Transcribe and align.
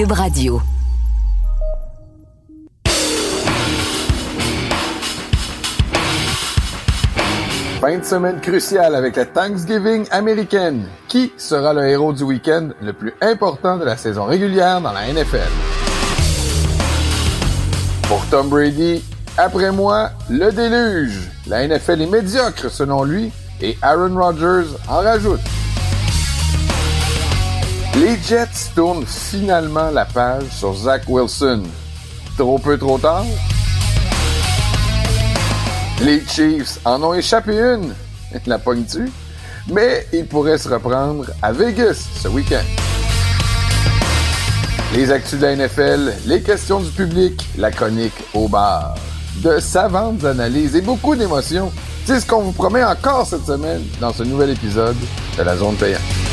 Cube 0.00 0.12
Radio. 0.12 0.62
Fin 7.82 7.98
de 7.98 8.04
semaine 8.04 8.40
cruciale 8.40 8.94
avec 8.94 9.16
la 9.16 9.26
Thanksgiving 9.26 10.06
américaine. 10.10 10.86
Qui 11.06 11.34
sera 11.36 11.74
le 11.74 11.86
héros 11.86 12.14
du 12.14 12.22
week-end 12.22 12.70
le 12.80 12.94
plus 12.94 13.12
important 13.20 13.76
de 13.76 13.84
la 13.84 13.98
saison 13.98 14.24
régulière 14.24 14.80
dans 14.80 14.92
la 14.92 15.12
NFL? 15.12 15.50
Pour 18.08 18.24
Tom 18.30 18.48
Brady, 18.48 19.04
après 19.36 19.70
moi, 19.70 20.12
le 20.30 20.50
déluge. 20.50 21.30
La 21.46 21.68
NFL 21.68 22.00
est 22.00 22.06
médiocre 22.06 22.70
selon 22.70 23.04
lui 23.04 23.30
et 23.60 23.76
Aaron 23.82 24.16
Rodgers 24.16 24.78
en 24.88 25.02
rajoute. 25.02 25.40
Les 28.00 28.16
Jets 28.26 28.72
tournent 28.74 29.04
finalement 29.04 29.90
la 29.90 30.06
page 30.06 30.44
sur 30.58 30.74
Zach 30.74 31.02
Wilson. 31.06 31.64
Trop 32.38 32.58
peu 32.58 32.78
trop 32.78 32.96
tard? 32.96 33.26
Les 36.00 36.24
Chiefs 36.26 36.78
en 36.86 37.02
ont 37.02 37.12
échappé 37.12 37.52
une, 37.52 37.94
la 38.46 38.58
pogne-tu? 38.58 39.12
Mais 39.70 40.06
ils 40.14 40.26
pourraient 40.26 40.56
se 40.56 40.70
reprendre 40.70 41.26
à 41.42 41.52
Vegas 41.52 42.08
ce 42.22 42.28
week-end. 42.28 42.64
Les 44.94 45.12
actus 45.12 45.38
de 45.38 45.44
la 45.44 45.56
NFL, 45.56 46.14
les 46.24 46.40
questions 46.40 46.80
du 46.80 46.90
public, 46.92 47.50
la 47.58 47.70
chronique 47.70 48.16
au 48.32 48.48
bar. 48.48 48.94
De 49.42 49.58
savantes 49.60 50.24
analyses 50.24 50.74
et 50.74 50.80
beaucoup 50.80 51.14
d'émotions. 51.14 51.70
C'est 52.06 52.18
ce 52.18 52.24
qu'on 52.24 52.40
vous 52.40 52.52
promet 52.52 52.82
encore 52.82 53.26
cette 53.26 53.44
semaine 53.44 53.82
dans 54.00 54.14
ce 54.14 54.22
nouvel 54.22 54.48
épisode 54.48 54.96
de 55.36 55.42
la 55.42 55.54
Zone 55.54 55.76
Payante. 55.76 56.29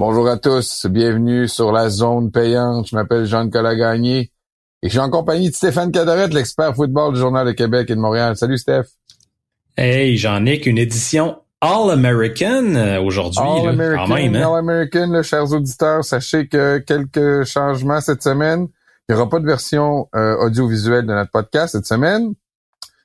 Bonjour 0.00 0.26
à 0.28 0.38
tous, 0.38 0.86
bienvenue 0.86 1.46
sur 1.46 1.72
la 1.72 1.90
Zone 1.90 2.30
Payante. 2.30 2.88
Je 2.88 2.96
m'appelle 2.96 3.26
Jean-Nicolas 3.26 3.74
Gagné 3.74 4.32
et 4.82 4.86
je 4.86 4.88
suis 4.88 4.98
en 4.98 5.10
compagnie 5.10 5.50
de 5.50 5.54
Stéphane 5.54 5.92
Cadorette, 5.92 6.32
l'expert 6.32 6.74
football 6.74 7.12
du 7.12 7.20
Journal 7.20 7.46
de 7.46 7.52
Québec 7.52 7.90
et 7.90 7.94
de 7.94 8.00
Montréal. 8.00 8.34
Salut 8.34 8.56
Steph. 8.56 8.86
Hey, 9.76 10.16
j'en 10.16 10.46
ai 10.46 10.58
qu'une 10.58 10.78
édition 10.78 11.36
All-American 11.60 12.76
euh, 12.76 13.02
aujourd'hui. 13.02 13.42
All-American, 13.42 14.10
hein? 14.10 14.34
All-American, 14.34 15.22
chers 15.22 15.52
auditeurs, 15.52 16.02
sachez 16.02 16.48
que 16.48 16.78
quelques 16.78 17.44
changements 17.44 18.00
cette 18.00 18.22
semaine. 18.22 18.68
Il 19.06 19.14
n'y 19.14 19.20
aura 19.20 19.28
pas 19.28 19.38
de 19.38 19.46
version 19.46 20.08
euh, 20.14 20.34
audiovisuelle 20.38 21.04
de 21.04 21.12
notre 21.12 21.30
podcast 21.30 21.72
cette 21.72 21.84
semaine. 21.84 22.32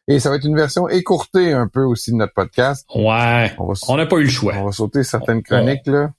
Et 0.07 0.21
ça 0.21 0.29
va 0.29 0.37
être 0.37 0.45
une 0.45 0.55
version 0.55 0.87
écourtée 0.87 1.51
un 1.51 1.67
peu 1.67 1.83
aussi 1.83 2.13
de 2.13 2.15
notre 2.15 2.33
podcast. 2.33 2.87
Ouais, 2.95 3.53
on 3.89 3.97
n'a 3.97 4.05
pas 4.05 4.15
eu 4.15 4.23
le 4.23 4.29
choix. 4.29 4.53
On 4.59 4.67
va 4.67 4.71
sauter 4.71 5.03
certaines 5.03 5.43
chroniques, 5.43 5.87
là. 5.87 6.11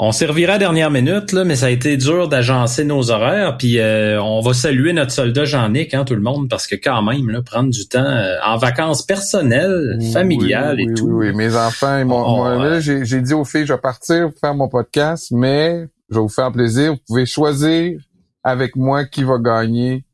On 0.00 0.12
servira 0.12 0.52
à 0.52 0.58
dernière 0.58 0.92
minute, 0.92 1.32
là, 1.32 1.42
mais 1.42 1.56
ça 1.56 1.66
a 1.66 1.70
été 1.70 1.96
dur 1.96 2.28
d'agencer 2.28 2.84
nos 2.84 3.10
horaires. 3.10 3.56
Puis 3.58 3.80
euh, 3.80 4.22
on 4.22 4.40
va 4.40 4.54
saluer 4.54 4.92
notre 4.92 5.10
soldat 5.10 5.44
Jean-Nic, 5.44 5.92
hein, 5.92 6.04
tout 6.04 6.14
le 6.14 6.20
monde, 6.20 6.48
parce 6.48 6.68
que 6.68 6.76
quand 6.76 7.02
même, 7.02 7.28
là, 7.30 7.42
prendre 7.42 7.70
du 7.70 7.88
temps 7.88 7.98
euh, 7.98 8.36
en 8.46 8.58
vacances 8.58 9.04
personnelles, 9.04 9.98
familiales 10.12 10.80
et 10.80 10.94
tout. 10.94 11.08
Oui, 11.08 11.30
oui, 11.30 11.36
mes 11.36 11.56
enfants, 11.56 12.04
moi, 12.04 12.78
j'ai 12.78 13.22
dit 13.22 13.34
aux 13.34 13.44
filles, 13.44 13.66
je 13.66 13.72
vais 13.72 13.80
partir 13.80 14.30
pour 14.30 14.38
faire 14.38 14.54
mon 14.54 14.68
podcast, 14.68 15.32
mais 15.32 15.88
je 16.10 16.14
vais 16.14 16.20
vous 16.20 16.28
faire 16.28 16.52
plaisir. 16.52 16.92
Vous 16.92 17.00
pouvez 17.08 17.26
choisir 17.26 17.98
avec 18.44 18.76
moi 18.76 19.04
qui 19.04 19.24
va 19.24 19.38
gagner 19.38 20.04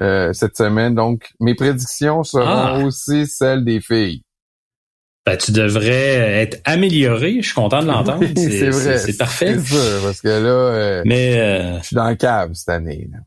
euh, 0.00 0.32
cette 0.32 0.56
semaine. 0.56 0.94
Donc, 0.94 1.32
mes 1.40 1.56
prédictions 1.56 2.22
seront 2.22 2.44
ah. 2.46 2.78
aussi 2.84 3.26
celles 3.26 3.64
des 3.64 3.80
filles. 3.80 4.22
Ben, 5.26 5.38
tu 5.38 5.52
devrais 5.52 6.42
être 6.42 6.60
amélioré. 6.64 7.36
Je 7.40 7.46
suis 7.46 7.54
content 7.54 7.82
de 7.82 7.86
l'entendre. 7.86 8.24
c'est 8.36 8.68
vrai. 8.68 8.98
C'est 8.98 9.16
parfait. 9.16 9.56
C'est 9.58 9.74
sûr, 9.74 10.02
parce 10.02 10.20
que 10.20 10.28
là, 10.28 10.48
euh, 10.48 11.02
Mais, 11.06 11.38
euh, 11.38 11.78
je 11.80 11.86
suis 11.86 11.96
dans 11.96 12.08
le 12.10 12.16
cave 12.16 12.52
cette 12.52 12.68
année. 12.68 13.08
Là. 13.10 13.18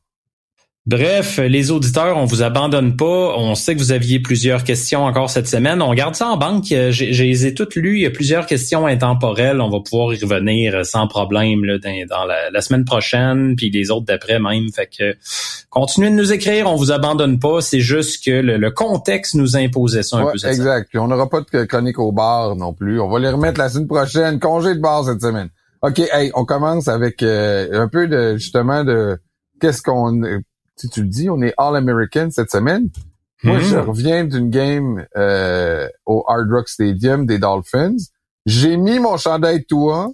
Bref, 0.88 1.38
les 1.40 1.70
auditeurs, 1.70 2.16
on 2.16 2.24
vous 2.24 2.44
abandonne 2.44 2.96
pas. 2.96 3.34
On 3.36 3.56
sait 3.56 3.76
que 3.76 3.80
vous 3.80 3.92
aviez 3.92 4.22
plusieurs 4.22 4.64
questions 4.64 5.04
encore 5.04 5.30
cette 5.30 5.50
semaine. 5.50 5.82
On 5.82 5.94
garde 5.94 6.16
ça 6.16 6.30
en 6.30 6.38
banque. 6.38 6.64
J'ai 6.68 7.12
les 7.12 7.46
ai 7.46 7.54
toutes 7.54 7.76
lues. 7.76 7.98
Il 7.98 8.04
y 8.04 8.06
a 8.06 8.10
plusieurs 8.10 8.46
questions 8.46 8.88
intemporelles. 8.88 9.60
On 9.60 9.70
va 9.70 9.82
pouvoir 9.82 10.14
y 10.14 10.24
revenir 10.24 10.86
sans 10.86 11.06
problème 11.08 11.66
là, 11.66 11.78
dans, 11.78 12.24
la, 12.24 12.62
semaine 12.62 12.86
prochaine, 12.86 13.58
puis 13.58 13.70
les 13.70 13.92
autres 13.92 14.06
d'après 14.06 14.40
même. 14.40 14.72
Fait 14.74 14.88
que 14.88 15.14
continuez 15.70 16.10
de 16.10 16.16
nous 16.16 16.32
écrire. 16.32 16.72
On 16.72 16.78
vous 16.78 16.94
abandonne 16.94 17.38
pas. 17.38 17.60
C'est 17.60 17.82
juste 17.82 18.24
que 18.24 18.32
le, 18.32 18.72
contexte 18.72 19.36
nous 19.36 19.58
imposait 19.58 20.04
ça 20.04 20.20
un 20.20 20.32
peu. 20.32 20.48
exact. 20.48 20.88
Puis 20.88 21.00
on 21.00 21.10
n'aura 21.10 21.30
pas 21.30 21.42
de 21.42 21.66
chronique 21.66 22.00
au 22.00 22.14
bar 22.14 22.56
non 22.56 22.72
plus. 22.72 23.02
On 23.02 23.10
va 23.10 23.20
les 23.20 23.30
remettre 23.30 23.60
la 23.60 23.68
semaine 23.68 23.88
prochaine. 23.88 24.40
Congé 24.40 24.74
de 24.74 24.80
bar 24.80 25.04
cette 25.04 25.20
semaine. 25.20 25.50
OK, 25.82 26.00
hey, 26.00 26.32
on 26.34 26.46
commence 26.46 26.88
avec 26.88 27.24
euh, 27.24 27.68
un 27.74 27.90
peu 27.90 28.08
de 28.08 28.38
justement 28.38 28.86
de 28.86 29.18
qu'est-ce 29.60 29.82
qu'on 29.82 30.22
si 30.78 30.90
tu 30.90 31.02
le 31.02 31.08
dis, 31.08 31.30
on 31.30 31.42
est 31.42 31.54
All-American 31.58 32.30
cette 32.32 32.52
semaine. 32.52 32.90
Moi, 33.44 33.60
je 33.60 33.76
hmm. 33.76 33.80
reviens 33.80 34.24
d'une 34.26 34.50
game 34.50 35.06
euh, 35.16 35.88
au 36.06 36.24
Hard 36.28 36.52
Rock 36.52 36.70
Stadium 36.70 37.26
des 37.26 37.38
Dolphins. 37.38 37.98
J'ai 38.46 38.78
mis 38.78 39.00
mon 39.00 39.18
chandail 39.18 39.66
toi. 39.66 40.12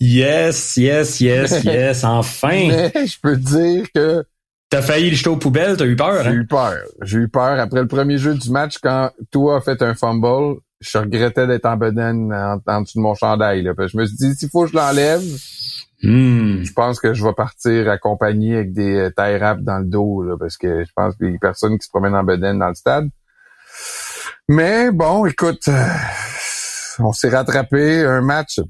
Yes, 0.00 0.76
yes, 0.76 1.20
yes, 1.20 1.62
yes, 1.64 2.04
enfin. 2.04 2.68
Mais 2.68 2.92
je 3.06 3.18
peux 3.20 3.36
te 3.36 3.46
dire 3.46 3.86
que 3.94 4.24
T'as 4.70 4.82
failli 4.82 5.10
le 5.10 5.16
jeter 5.16 5.30
aux 5.30 5.36
poubelles, 5.36 5.76
t'as 5.76 5.84
eu 5.84 5.96
peur, 5.96 6.22
J'ai 6.22 6.28
hein? 6.28 6.32
eu 6.32 6.46
peur. 6.46 6.76
J'ai 7.02 7.18
eu 7.18 7.28
peur. 7.28 7.58
Après 7.58 7.80
le 7.80 7.88
premier 7.88 8.18
jeu 8.18 8.36
du 8.36 8.50
match, 8.50 8.78
quand 8.80 9.10
toi 9.32 9.56
a 9.56 9.60
fait 9.60 9.82
un 9.82 9.94
fumble, 9.94 10.60
je 10.80 10.96
regrettais 10.96 11.48
d'être 11.48 11.66
en 11.66 11.76
bedaine 11.76 12.32
en, 12.32 12.60
en, 12.64 12.80
dessous 12.82 12.98
de 12.98 13.02
mon 13.02 13.16
chandail. 13.16 13.62
Là. 13.62 13.72
Je 13.76 13.96
me 13.96 14.06
suis 14.06 14.16
dit, 14.16 14.32
s'il 14.36 14.48
faut 14.48 14.66
que 14.66 14.70
je 14.70 14.76
l'enlève, 14.76 15.20
Hmm. 16.02 16.62
Je 16.62 16.72
pense 16.72 16.98
que 16.98 17.12
je 17.12 17.24
vais 17.24 17.34
partir 17.34 17.90
accompagné 17.90 18.56
avec 18.56 18.72
des 18.72 18.96
euh, 18.96 19.10
tie 19.10 19.36
wraps 19.36 19.62
dans 19.62 19.78
le 19.78 19.84
dos, 19.84 20.22
là, 20.22 20.36
parce 20.38 20.56
que 20.56 20.84
je 20.84 20.90
pense 20.94 21.14
qu'il 21.16 21.32
y 21.32 21.34
a 21.34 21.38
personne 21.38 21.78
qui 21.78 21.84
se 21.84 21.90
promène 21.90 22.14
en 22.14 22.24
bedaine 22.24 22.58
dans 22.58 22.68
le 22.68 22.74
stade. 22.74 23.08
Mais 24.48 24.90
bon, 24.90 25.26
écoute, 25.26 25.68
euh, 25.68 25.86
on 26.98 27.12
s'est 27.12 27.28
rattrapé 27.28 28.04
un 28.04 28.22
match. 28.22 28.60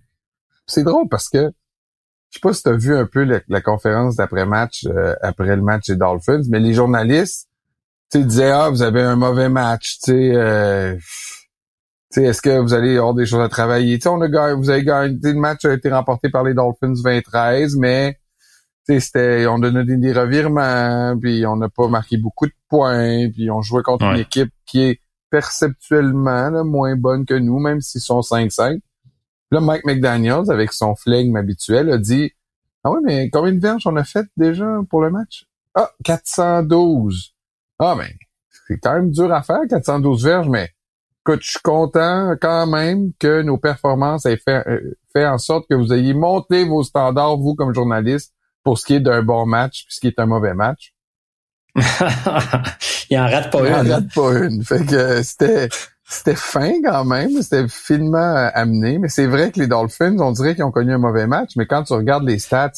C'est 0.67 0.83
drôle 0.83 1.09
parce 1.09 1.29
que 1.29 1.51
je 2.31 2.39
sais 2.39 2.41
pas 2.43 2.53
si 2.53 2.63
tu 2.63 2.69
as 2.69 2.77
vu 2.77 2.97
un 2.97 3.07
peu 3.07 3.25
la, 3.25 3.61
conférence 3.61 4.17
d'après-match 4.17 4.87
euh, 4.87 5.15
après 5.23 5.57
le 5.57 5.63
match 5.63 5.87
des 5.87 5.97
Dolphins, 5.97 6.43
mais 6.49 6.61
les 6.61 6.75
journalistes, 6.75 7.49
tu 8.11 8.25
disaient 8.25 8.51
ah 8.51 8.71
vous 8.71 8.83
avez 8.83 9.03
un 9.03 9.17
mauvais 9.17 9.49
match, 9.49 9.99
tu 10.03 10.13
sais 10.13 10.99
est-ce 12.17 12.43
que 12.43 12.59
vous 12.59 12.75
allez 12.75 12.97
avoir 12.97 13.15
des 13.15 13.27
choses 13.27 13.41
à 13.41 13.49
travailler? 13.49 13.99
T'sais, 13.99 14.09
on 14.09 14.21
a 14.21 14.55
vous 14.55 14.71
avez 14.71 14.85
gagné, 14.85 15.19
le 15.23 15.35
match 15.35 15.65
a 15.65 15.73
été 15.73 15.91
remporté 15.91 16.29
par 16.29 16.45
les 16.45 16.55
Dolphins 16.55 16.95
2013, 17.03 17.77
mais 17.77 18.19
c'était, 18.99 19.47
on 19.47 19.63
a 19.63 19.71
donné 19.71 19.97
des 19.97 20.13
revirements, 20.13 21.17
puis 21.21 21.47
on 21.47 21.57
n'a 21.57 21.69
pas 21.69 21.89
marqué 21.89 22.17
beaucoup 22.17 22.47
de 22.47 22.53
points, 22.69 23.31
puis 23.31 23.51
on 23.51 23.63
jouait 23.63 23.83
contre 23.83 24.05
une 24.05 24.19
équipe 24.19 24.53
qui 24.67 24.83
est 24.83 25.01
perceptuellement 25.31 26.65
moins 26.65 26.97
bonne 26.97 27.25
que 27.25 27.35
nous, 27.35 27.61
même 27.61 27.81
s'ils 27.81 28.01
sont 28.01 28.21
5-5. 28.21 28.81
Là, 29.53 29.61
Mike 29.61 29.85
McDaniels, 29.85 30.51
avec 30.51 30.73
son 30.73 30.95
flegme 30.95 31.37
habituel, 31.37 31.91
a 31.93 31.99
dit 31.99 32.33
Ah 32.85 32.91
oui, 32.91 33.01
mais 33.05 33.31
combien 33.31 33.53
de 33.53 33.61
verges 33.61 33.87
on 33.87 33.97
a 33.97 34.05
fait 34.05 34.27
déjà 34.37 34.79
pour 34.89 35.03
le 35.03 35.11
match? 35.11 35.47
Ah, 35.75 35.91
412. 36.05 37.35
Ah 37.79 37.95
ben, 37.97 38.11
c'est 38.67 38.79
quand 38.79 38.95
même 38.95 39.11
dur 39.11 39.33
à 39.33 39.43
faire, 39.43 39.61
412 39.69 40.25
verges, 40.25 40.49
mais 40.49 40.71
Écoute, 41.31 41.45
je 41.45 41.51
suis 41.51 41.61
content 41.63 42.35
quand 42.41 42.67
même 42.67 43.13
que 43.21 43.43
nos 43.43 43.57
performances 43.57 44.27
aient 44.27 44.37
fait, 44.37 44.67
euh, 44.67 44.99
fait 45.13 45.25
en 45.25 45.39
sorte 45.39 45.69
que 45.71 45.77
vous 45.77 45.93
ayez 45.93 46.13
monté 46.13 46.65
vos 46.65 46.83
standards, 46.83 47.37
vous, 47.37 47.55
comme 47.55 47.73
journaliste, 47.73 48.35
pour 48.65 48.79
ce 48.79 48.87
qui 48.87 48.95
est 48.95 49.01
d'un 49.01 49.23
bon 49.23 49.47
match, 49.47 49.85
puis 49.85 49.95
ce 49.95 50.01
qui 50.01 50.09
est 50.09 50.19
un 50.19 50.27
mauvais 50.27 50.55
match. 50.55 50.93
Il 51.77 53.17
en 53.17 53.31
rate 53.31 53.53
pas 53.53 53.61
une. 53.61 53.67
Il 53.67 53.93
en 53.93 53.95
rate 53.95 54.13
pas 54.13 54.33
une. 54.39 54.65
Fait 54.65 54.85
que 54.85 55.23
c'était, 55.23 55.69
c'était 56.05 56.35
fin 56.35 56.83
quand 56.83 57.05
même. 57.05 57.41
C'était 57.43 57.69
finement 57.69 58.19
euh, 58.19 58.49
amené. 58.53 58.99
Mais 58.99 59.09
c'est 59.09 59.29
vrai 59.29 59.53
que 59.53 59.61
les 59.61 59.69
Dolphins, 59.69 60.19
on 60.19 60.33
dirait 60.33 60.57
qu'ils 60.57 60.65
ont 60.65 60.73
connu 60.73 60.93
un 60.93 60.99
mauvais 60.99 61.29
match, 61.29 61.53
mais 61.55 61.67
quand 61.67 61.85
tu 61.85 61.93
regardes 61.93 62.25
les 62.25 62.41
stats, 62.41 62.73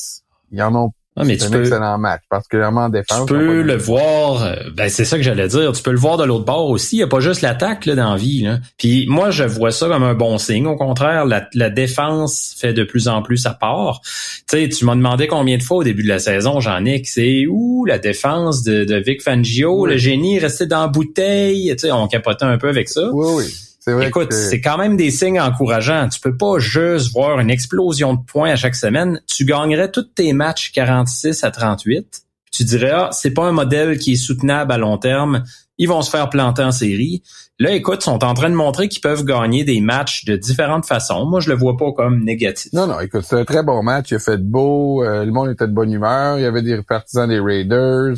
ils 0.50 0.62
en 0.62 0.74
ont 0.74 0.92
ah, 1.14 1.24
mais 1.24 1.38
c'est 1.38 1.46
un 1.46 1.50
peux, 1.50 1.60
excellent 1.60 1.98
match, 1.98 2.22
particulièrement 2.30 2.84
en 2.84 2.88
défense. 2.88 3.26
Tu 3.26 3.34
peux 3.34 3.60
le 3.60 3.76
voir, 3.76 4.44
euh, 4.44 4.54
ben 4.74 4.88
c'est 4.88 5.04
ça 5.04 5.18
que 5.18 5.22
j'allais 5.22 5.48
dire, 5.48 5.72
tu 5.72 5.82
peux 5.82 5.90
le 5.90 5.98
voir 5.98 6.16
de 6.16 6.24
l'autre 6.24 6.46
bord 6.46 6.70
aussi. 6.70 6.96
Il 6.96 6.98
n'y 7.00 7.04
a 7.04 7.06
pas 7.06 7.20
juste 7.20 7.42
l'attaque 7.42 7.84
là, 7.84 7.94
dans 7.94 8.12
la 8.12 8.16
vie. 8.16 8.42
Là. 8.42 8.60
Puis 8.78 9.06
moi, 9.08 9.30
je 9.30 9.44
vois 9.44 9.72
ça 9.72 9.88
comme 9.88 10.04
un 10.04 10.14
bon 10.14 10.38
signe. 10.38 10.66
Au 10.66 10.76
contraire, 10.76 11.26
la, 11.26 11.46
la 11.52 11.68
défense 11.68 12.54
fait 12.56 12.72
de 12.72 12.82
plus 12.82 13.08
en 13.08 13.20
plus 13.20 13.36
sa 13.36 13.50
part. 13.50 14.00
Tu 14.48 14.56
sais, 14.58 14.68
tu 14.70 14.86
m'as 14.86 14.96
demandé 14.96 15.26
combien 15.26 15.58
de 15.58 15.62
fois 15.62 15.78
au 15.78 15.84
début 15.84 16.02
de 16.02 16.08
la 16.08 16.18
saison, 16.18 16.60
Jean-Nic, 16.60 17.06
c'est 17.06 17.44
où 17.46 17.84
la 17.84 17.98
défense 17.98 18.62
de, 18.62 18.84
de 18.84 18.96
Vic 18.96 19.22
Fangio, 19.22 19.84
le 19.84 19.98
génie 19.98 20.38
resté 20.38 20.64
dans 20.64 20.80
la 20.80 20.88
bouteille. 20.88 21.70
Tu 21.72 21.88
sais, 21.88 21.92
on 21.92 22.08
capotait 22.08 22.46
un 22.46 22.56
peu 22.56 22.70
avec 22.70 22.88
ça. 22.88 23.10
Oui, 23.12 23.26
oui. 23.36 23.54
Écoute, 23.86 24.32
c'est 24.32 24.60
quand 24.60 24.78
même 24.78 24.96
des 24.96 25.10
signes 25.10 25.40
encourageants. 25.40 26.08
Tu 26.08 26.20
peux 26.20 26.36
pas 26.36 26.58
juste 26.58 27.12
voir 27.12 27.40
une 27.40 27.50
explosion 27.50 28.14
de 28.14 28.20
points 28.24 28.50
à 28.50 28.56
chaque 28.56 28.76
semaine. 28.76 29.20
Tu 29.26 29.44
gagnerais 29.44 29.90
tous 29.90 30.02
tes 30.14 30.32
matchs 30.32 30.72
46 30.72 31.42
à 31.42 31.50
38. 31.50 32.22
Tu 32.52 32.64
dirais, 32.64 32.92
ah, 32.94 33.08
c'est 33.12 33.32
pas 33.32 33.46
un 33.46 33.52
modèle 33.52 33.98
qui 33.98 34.12
est 34.12 34.16
soutenable 34.16 34.72
à 34.72 34.78
long 34.78 34.98
terme. 34.98 35.42
Ils 35.78 35.88
vont 35.88 36.02
se 36.02 36.10
faire 36.10 36.28
planter 36.28 36.62
en 36.62 36.70
série. 36.70 37.22
Là, 37.58 37.72
écoute, 37.72 38.02
sont 38.02 38.22
en 38.24 38.34
train 38.34 38.50
de 38.50 38.54
montrer 38.54 38.88
qu'ils 38.88 39.00
peuvent 39.00 39.24
gagner 39.24 39.64
des 39.64 39.80
matchs 39.80 40.26
de 40.26 40.36
différentes 40.36 40.86
façons. 40.86 41.26
Moi, 41.26 41.40
je 41.40 41.50
le 41.50 41.56
vois 41.56 41.76
pas 41.76 41.92
comme 41.92 42.22
négatif. 42.22 42.72
Non, 42.72 42.86
non, 42.86 43.00
écoute, 43.00 43.22
c'est 43.24 43.40
un 43.40 43.44
très 43.44 43.62
bon 43.62 43.82
match. 43.82 44.10
Il 44.10 44.16
a 44.16 44.18
fait 44.18 44.36
beau. 44.36 45.02
Euh, 45.02 45.24
le 45.24 45.32
monde 45.32 45.50
était 45.50 45.66
de 45.66 45.72
bonne 45.72 45.92
humeur. 45.92 46.38
Il 46.38 46.42
y 46.42 46.46
avait 46.46 46.62
des 46.62 46.82
partisans 46.82 47.28
des 47.28 47.40
Raiders. 47.40 48.16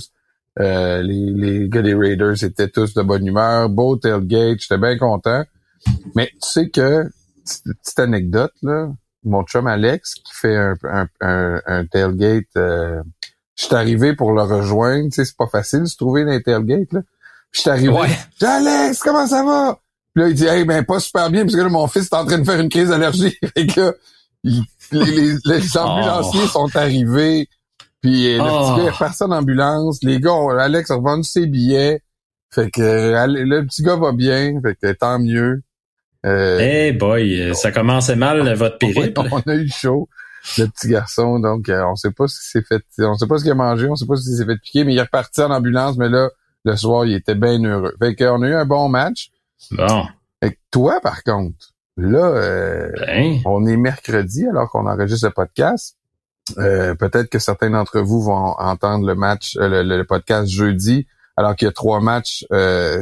Euh, 0.60 1.02
les, 1.02 1.32
les 1.32 1.68
gars 1.68 1.82
des 1.82 1.94
Raiders 1.94 2.42
étaient 2.42 2.68
tous 2.68 2.92
de 2.94 3.02
bonne 3.02 3.26
humeur. 3.26 3.68
Beau 3.68 3.96
tailgate. 3.96 4.58
J'étais 4.60 4.78
bien 4.78 4.98
content. 4.98 5.44
Mais 6.14 6.30
tu 6.42 6.48
sais 6.48 6.68
que, 6.68 7.04
petite 7.44 7.98
anecdote, 7.98 8.52
là, 8.62 8.88
mon 9.24 9.42
chum 9.44 9.66
Alex, 9.66 10.14
qui 10.14 10.32
fait 10.34 10.56
un, 10.56 10.74
un, 11.20 11.60
un, 11.66 11.86
tailgate, 11.86 12.44
euh, 12.56 13.02
je 13.56 13.64
suis 13.64 13.74
arrivé 13.74 14.14
pour 14.14 14.32
le 14.32 14.42
rejoindre. 14.42 15.04
Tu 15.04 15.12
sais, 15.12 15.24
c'est 15.24 15.36
pas 15.36 15.46
facile 15.46 15.80
de 15.80 15.86
se 15.86 15.96
trouver 15.96 16.24
dans 16.24 16.32
les 16.32 16.42
tailgates, 16.42 16.92
là. 16.92 17.00
Je 17.50 17.60
suis 17.60 17.70
arrivé. 17.70 17.88
Ouais. 17.88 18.08
Alex, 18.42 18.98
comment 19.00 19.26
ça 19.26 19.44
va? 19.44 19.78
Puis 20.12 20.22
là, 20.22 20.28
il 20.28 20.34
dit, 20.34 20.46
hey, 20.46 20.64
ben, 20.64 20.84
pas 20.84 21.00
super 21.00 21.30
bien, 21.30 21.42
parce 21.42 21.54
que 21.54 21.60
là, 21.60 21.68
mon 21.68 21.86
fils 21.86 22.04
est 22.04 22.14
en 22.14 22.24
train 22.24 22.38
de 22.38 22.44
faire 22.44 22.60
une 22.60 22.68
crise 22.68 22.88
d'allergie. 22.88 23.36
et 23.56 23.66
que, 23.66 23.96
les, 24.42 24.60
les, 24.92 25.36
les, 25.44 25.76
ambulanciers 25.78 26.42
oh. 26.44 26.48
sont 26.48 26.76
arrivés. 26.76 27.48
Puis 28.00 28.36
le 28.36 28.42
petit 28.42 28.80
gars 28.80 28.86
est 28.86 28.90
reparti 28.90 29.22
en 29.22 29.30
ambulance. 29.30 29.98
Les 30.02 30.20
gars, 30.20 30.34
Alex 30.58 30.90
a 30.90 30.96
revendu 30.96 31.24
ses 31.24 31.46
billets. 31.46 32.02
Fait 32.50 32.70
que 32.70 32.82
le 33.26 33.66
petit 33.66 33.82
gars 33.82 33.96
va 33.96 34.12
bien. 34.12 34.60
Fait 34.60 34.74
que 34.74 34.92
tant 34.92 35.18
mieux. 35.18 35.62
Euh, 36.24 36.58
hey 36.58 36.92
boy, 36.92 37.54
ça 37.54 37.70
commençait 37.70 38.16
mal 38.16 38.54
votre 38.56 38.78
périple. 38.78 39.20
On, 39.30 39.40
a 39.40 39.54
eu 39.54 39.68
chaud, 39.68 40.08
le 40.58 40.66
petit 40.66 40.88
garçon. 40.88 41.38
Donc, 41.38 41.68
euh, 41.68 41.84
on 41.84 41.96
sait 41.96 42.12
pas 42.12 42.26
ce 42.26 42.38
qu'il 42.38 42.62
s'est 42.62 42.66
fait. 42.66 43.04
On 43.04 43.14
sait 43.14 43.26
pas 43.26 43.38
ce 43.38 43.44
qu'il 43.44 43.52
a 43.52 43.56
mangé. 43.56 43.88
On 43.88 43.96
sait 43.96 44.06
pas 44.06 44.16
s'il 44.16 44.36
s'est 44.36 44.46
fait 44.46 44.56
piquer, 44.58 44.84
mais 44.84 44.94
il 44.94 44.98
est 44.98 45.02
reparti 45.02 45.42
en 45.42 45.50
ambulance. 45.50 45.96
Mais 45.96 46.08
là, 46.08 46.30
le 46.64 46.76
soir, 46.76 47.04
il 47.04 47.14
était 47.14 47.34
bien 47.34 47.62
heureux. 47.62 47.94
Fait 47.98 48.14
qu'on 48.14 48.42
a 48.42 48.48
eu 48.48 48.54
un 48.54 48.64
bon 48.64 48.88
match. 48.88 49.30
Bon. 49.70 50.04
Fait 50.42 50.58
toi, 50.70 51.00
par 51.02 51.22
contre, 51.22 51.72
là, 51.96 52.26
euh, 52.26 52.90
ben. 53.06 53.40
on 53.44 53.66
est 53.66 53.76
mercredi 53.76 54.46
alors 54.46 54.70
qu'on 54.70 54.86
enregistre 54.86 55.26
le 55.26 55.32
podcast. 55.32 55.96
Euh, 56.58 56.94
peut-être 56.94 57.30
que 57.30 57.38
certains 57.38 57.70
d'entre 57.70 58.00
vous 58.00 58.22
vont 58.22 58.54
entendre 58.58 59.06
le 59.06 59.14
match, 59.14 59.56
euh, 59.56 59.82
le, 59.82 60.04
podcast 60.04 60.46
jeudi, 60.48 61.06
alors 61.36 61.56
qu'il 61.56 61.66
y 61.66 61.68
a 61.68 61.72
trois 61.72 62.00
matchs 62.00 62.44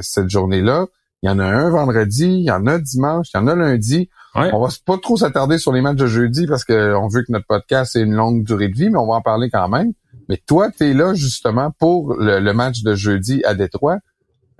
cette 0.00 0.30
journée-là. 0.30 0.86
Il 1.22 1.28
y 1.28 1.30
en 1.30 1.38
a 1.38 1.44
un 1.44 1.70
vendredi, 1.70 2.26
il 2.26 2.44
y 2.44 2.50
en 2.50 2.66
a 2.66 2.78
dimanche, 2.78 3.28
il 3.32 3.38
y 3.38 3.40
en 3.40 3.46
a 3.46 3.54
lundi. 3.54 4.08
On 4.34 4.60
va 4.60 4.68
pas 4.84 4.96
trop 4.98 5.16
s'attarder 5.16 5.58
sur 5.58 5.72
les 5.72 5.80
matchs 5.80 5.98
de 5.98 6.06
jeudi 6.06 6.46
parce 6.46 6.64
qu'on 6.64 7.06
veut 7.08 7.22
que 7.22 7.30
notre 7.30 7.46
podcast 7.46 7.94
ait 7.94 8.00
une 8.00 8.14
longue 8.14 8.44
durée 8.44 8.68
de 8.68 8.76
vie, 8.76 8.90
mais 8.90 8.98
on 8.98 9.06
va 9.06 9.14
en 9.14 9.20
parler 9.20 9.50
quand 9.50 9.68
même. 9.68 9.92
Mais 10.28 10.38
toi, 10.46 10.70
tu 10.76 10.90
es 10.90 10.94
là 10.94 11.14
justement 11.14 11.70
pour 11.78 12.14
le, 12.18 12.52
match 12.52 12.82
de 12.82 12.94
jeudi 12.94 13.42
à 13.44 13.54
Détroit. 13.54 13.98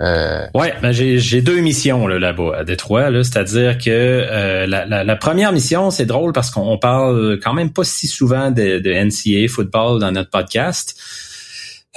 Euh... 0.00 0.46
Ouais, 0.54 0.74
ben 0.82 0.92
j'ai 0.92 1.42
deux 1.42 1.60
missions 1.60 2.06
là, 2.06 2.18
là-bas 2.18 2.58
à 2.58 2.64
Détroit, 2.64 3.10
là, 3.10 3.24
c'est-à-dire 3.24 3.78
que 3.78 3.90
euh, 3.90 4.66
la, 4.66 5.16
première 5.16 5.52
mission, 5.52 5.90
c'est 5.90 6.06
drôle 6.06 6.32
parce 6.32 6.50
qu'on 6.50 6.78
parle 6.78 7.38
quand 7.42 7.54
même 7.54 7.72
pas 7.72 7.84
si 7.84 8.06
souvent 8.06 8.50
de, 8.50 8.78
de 8.78 8.90
NCAA 8.92 9.48
football 9.48 10.00
dans 10.00 10.12
notre 10.12 10.30
podcast, 10.30 10.96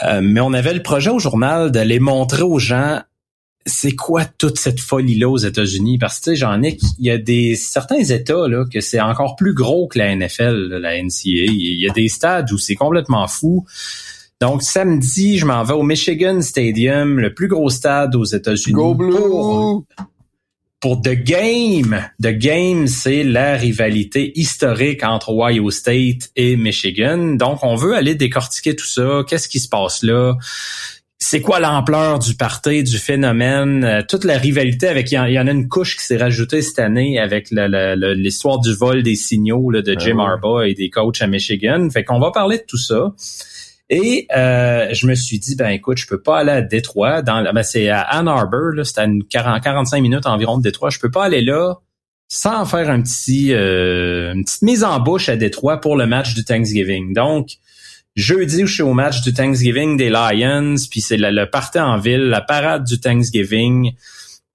euh, 0.04 0.22
mais 0.24 0.40
on 0.40 0.54
avait 0.54 0.74
le 0.74 0.84
projet 0.84 1.10
au 1.10 1.20
journal 1.20 1.72
d'aller 1.72 2.00
montrer 2.00 2.42
aux 2.42 2.60
gens 2.60 3.02
c'est 3.66 3.96
quoi 3.96 4.26
toute 4.26 4.60
cette 4.60 4.80
folie-là 4.80 5.28
aux 5.28 5.38
États-Unis? 5.38 5.98
Parce 5.98 6.20
que, 6.20 6.26
tu 6.26 6.30
sais, 6.32 6.36
j'en 6.36 6.62
ai, 6.62 6.78
il 7.00 7.06
y 7.06 7.10
a 7.10 7.18
des, 7.18 7.56
certains 7.56 8.04
États, 8.04 8.48
là, 8.48 8.66
que 8.72 8.80
c'est 8.80 9.02
encore 9.02 9.36
plus 9.36 9.54
gros 9.54 9.88
que 9.88 9.98
la 9.98 10.16
NFL, 10.16 10.78
la 10.78 11.02
NCA. 11.02 11.12
Il 11.26 11.82
y 11.82 11.90
a 11.90 11.94
des 11.94 12.08
stades 12.08 12.52
où 12.52 12.58
c'est 12.58 12.76
complètement 12.76 13.28
fou. 13.28 13.66
Donc, 14.40 14.62
samedi, 14.62 15.40
je 15.40 15.46
m'en 15.46 15.64
vais 15.64 15.74
au 15.74 15.82
Michigan 15.82 16.42
Stadium, 16.42 17.20
le 17.20 17.34
plus 17.34 17.48
gros 17.48 17.70
stade 17.70 18.16
aux 18.16 18.26
États-Unis. 18.26 18.74
Go 18.74 18.94
Blue! 18.94 19.84
Pour, 20.82 21.02
The 21.02 21.16
Game. 21.16 22.08
The 22.22 22.38
Game, 22.38 22.86
c'est 22.86 23.24
la 23.24 23.56
rivalité 23.56 24.38
historique 24.40 25.04
entre 25.04 25.32
Ohio 25.32 25.72
State 25.72 26.30
et 26.36 26.56
Michigan. 26.56 27.36
Donc, 27.36 27.64
on 27.64 27.76
veut 27.76 27.96
aller 27.96 28.14
décortiquer 28.14 28.76
tout 28.76 28.86
ça. 28.86 29.24
Qu'est-ce 29.28 29.48
qui 29.48 29.60
se 29.60 29.70
passe 29.70 30.04
là? 30.04 30.36
C'est 31.18 31.42
quoi 31.42 31.60
l'ampleur 31.60 32.20
du 32.20 32.36
party, 32.36 32.84
du 32.84 32.98
phénomène, 32.98 33.84
euh, 33.84 34.02
toute 34.08 34.26
la 34.26 34.38
rivalité 34.38 34.88
avec 34.88 35.12
il 35.12 35.16
y, 35.16 35.40
en 35.40 35.48
a 35.48 35.52
une 35.52 35.70
couche 35.70 35.96
qui 35.96 36.04
s'est 36.04 36.18
rajoutée 36.18 36.62
cette 36.62 36.80
année 36.80 37.20
avec 37.20 37.48
l'histoire 37.52 38.60
du 38.60 38.74
vol 38.74 39.02
des 39.02 39.16
signaux 39.16 39.72
là, 39.72 39.82
de 39.82 39.96
Jim 39.98 40.18
ah 40.20 40.32
Harbaugh 40.32 40.64
et 40.64 40.74
des 40.74 40.90
coachs 40.90 41.22
à 41.22 41.28
Michigan. 41.28 41.90
Fait 41.90 42.04
qu'on 42.04 42.20
va 42.20 42.32
parler 42.32 42.58
de 42.58 42.64
tout 42.68 42.78
ça. 42.78 43.14
Et 43.90 44.28
euh, 44.36 44.88
je 44.94 45.08
me 45.08 45.16
suis 45.16 45.40
dit 45.40 45.56
ben 45.56 45.70
écoute, 45.70 45.98
je 45.98 46.08
peux 46.08 46.22
pas 46.22 46.40
aller 46.40 46.52
à 46.52 46.62
Détroit 46.62 47.22
dans 47.22 47.44
ben, 47.54 47.64
c'est 47.64 47.88
à 47.90 48.02
Ann 48.02 48.28
Arbor 48.28 48.74
là, 48.74 48.84
c'est 48.84 49.00
à 49.00 49.06
une 49.06 49.24
40, 49.24 49.62
45 49.64 50.02
minutes 50.02 50.26
environ 50.26 50.58
de 50.58 50.64
Détroit, 50.64 50.90
je 50.90 51.00
peux 51.00 51.12
pas 51.12 51.26
aller 51.26 51.42
là 51.42 51.76
sans 52.28 52.66
faire 52.66 52.90
un 52.90 53.02
petit 53.02 53.54
euh, 53.54 54.34
une 54.34 54.44
petite 54.44 54.64
mise 54.64 54.84
en 54.84 55.00
bouche 55.00 55.30
à 55.30 55.38
Détroit 55.38 55.80
pour 55.80 55.96
le 55.96 56.08
match 56.08 56.34
du 56.34 56.44
Thanksgiving. 56.44 57.14
Donc 57.14 57.50
Jeudi, 58.16 58.62
je 58.62 58.74
suis 58.74 58.84
au 58.84 58.94
match 58.94 59.22
du 59.22 59.34
Thanksgiving 59.34 59.98
des 59.98 60.10
Lions, 60.10 60.76
puis 60.90 61.02
c'est 61.02 61.18
le, 61.18 61.32
le 61.32 61.50
en 61.80 61.98
ville, 61.98 62.30
la 62.30 62.42
parade 62.42 62.86
du 62.86 63.00
Thanksgiving. 63.00 63.92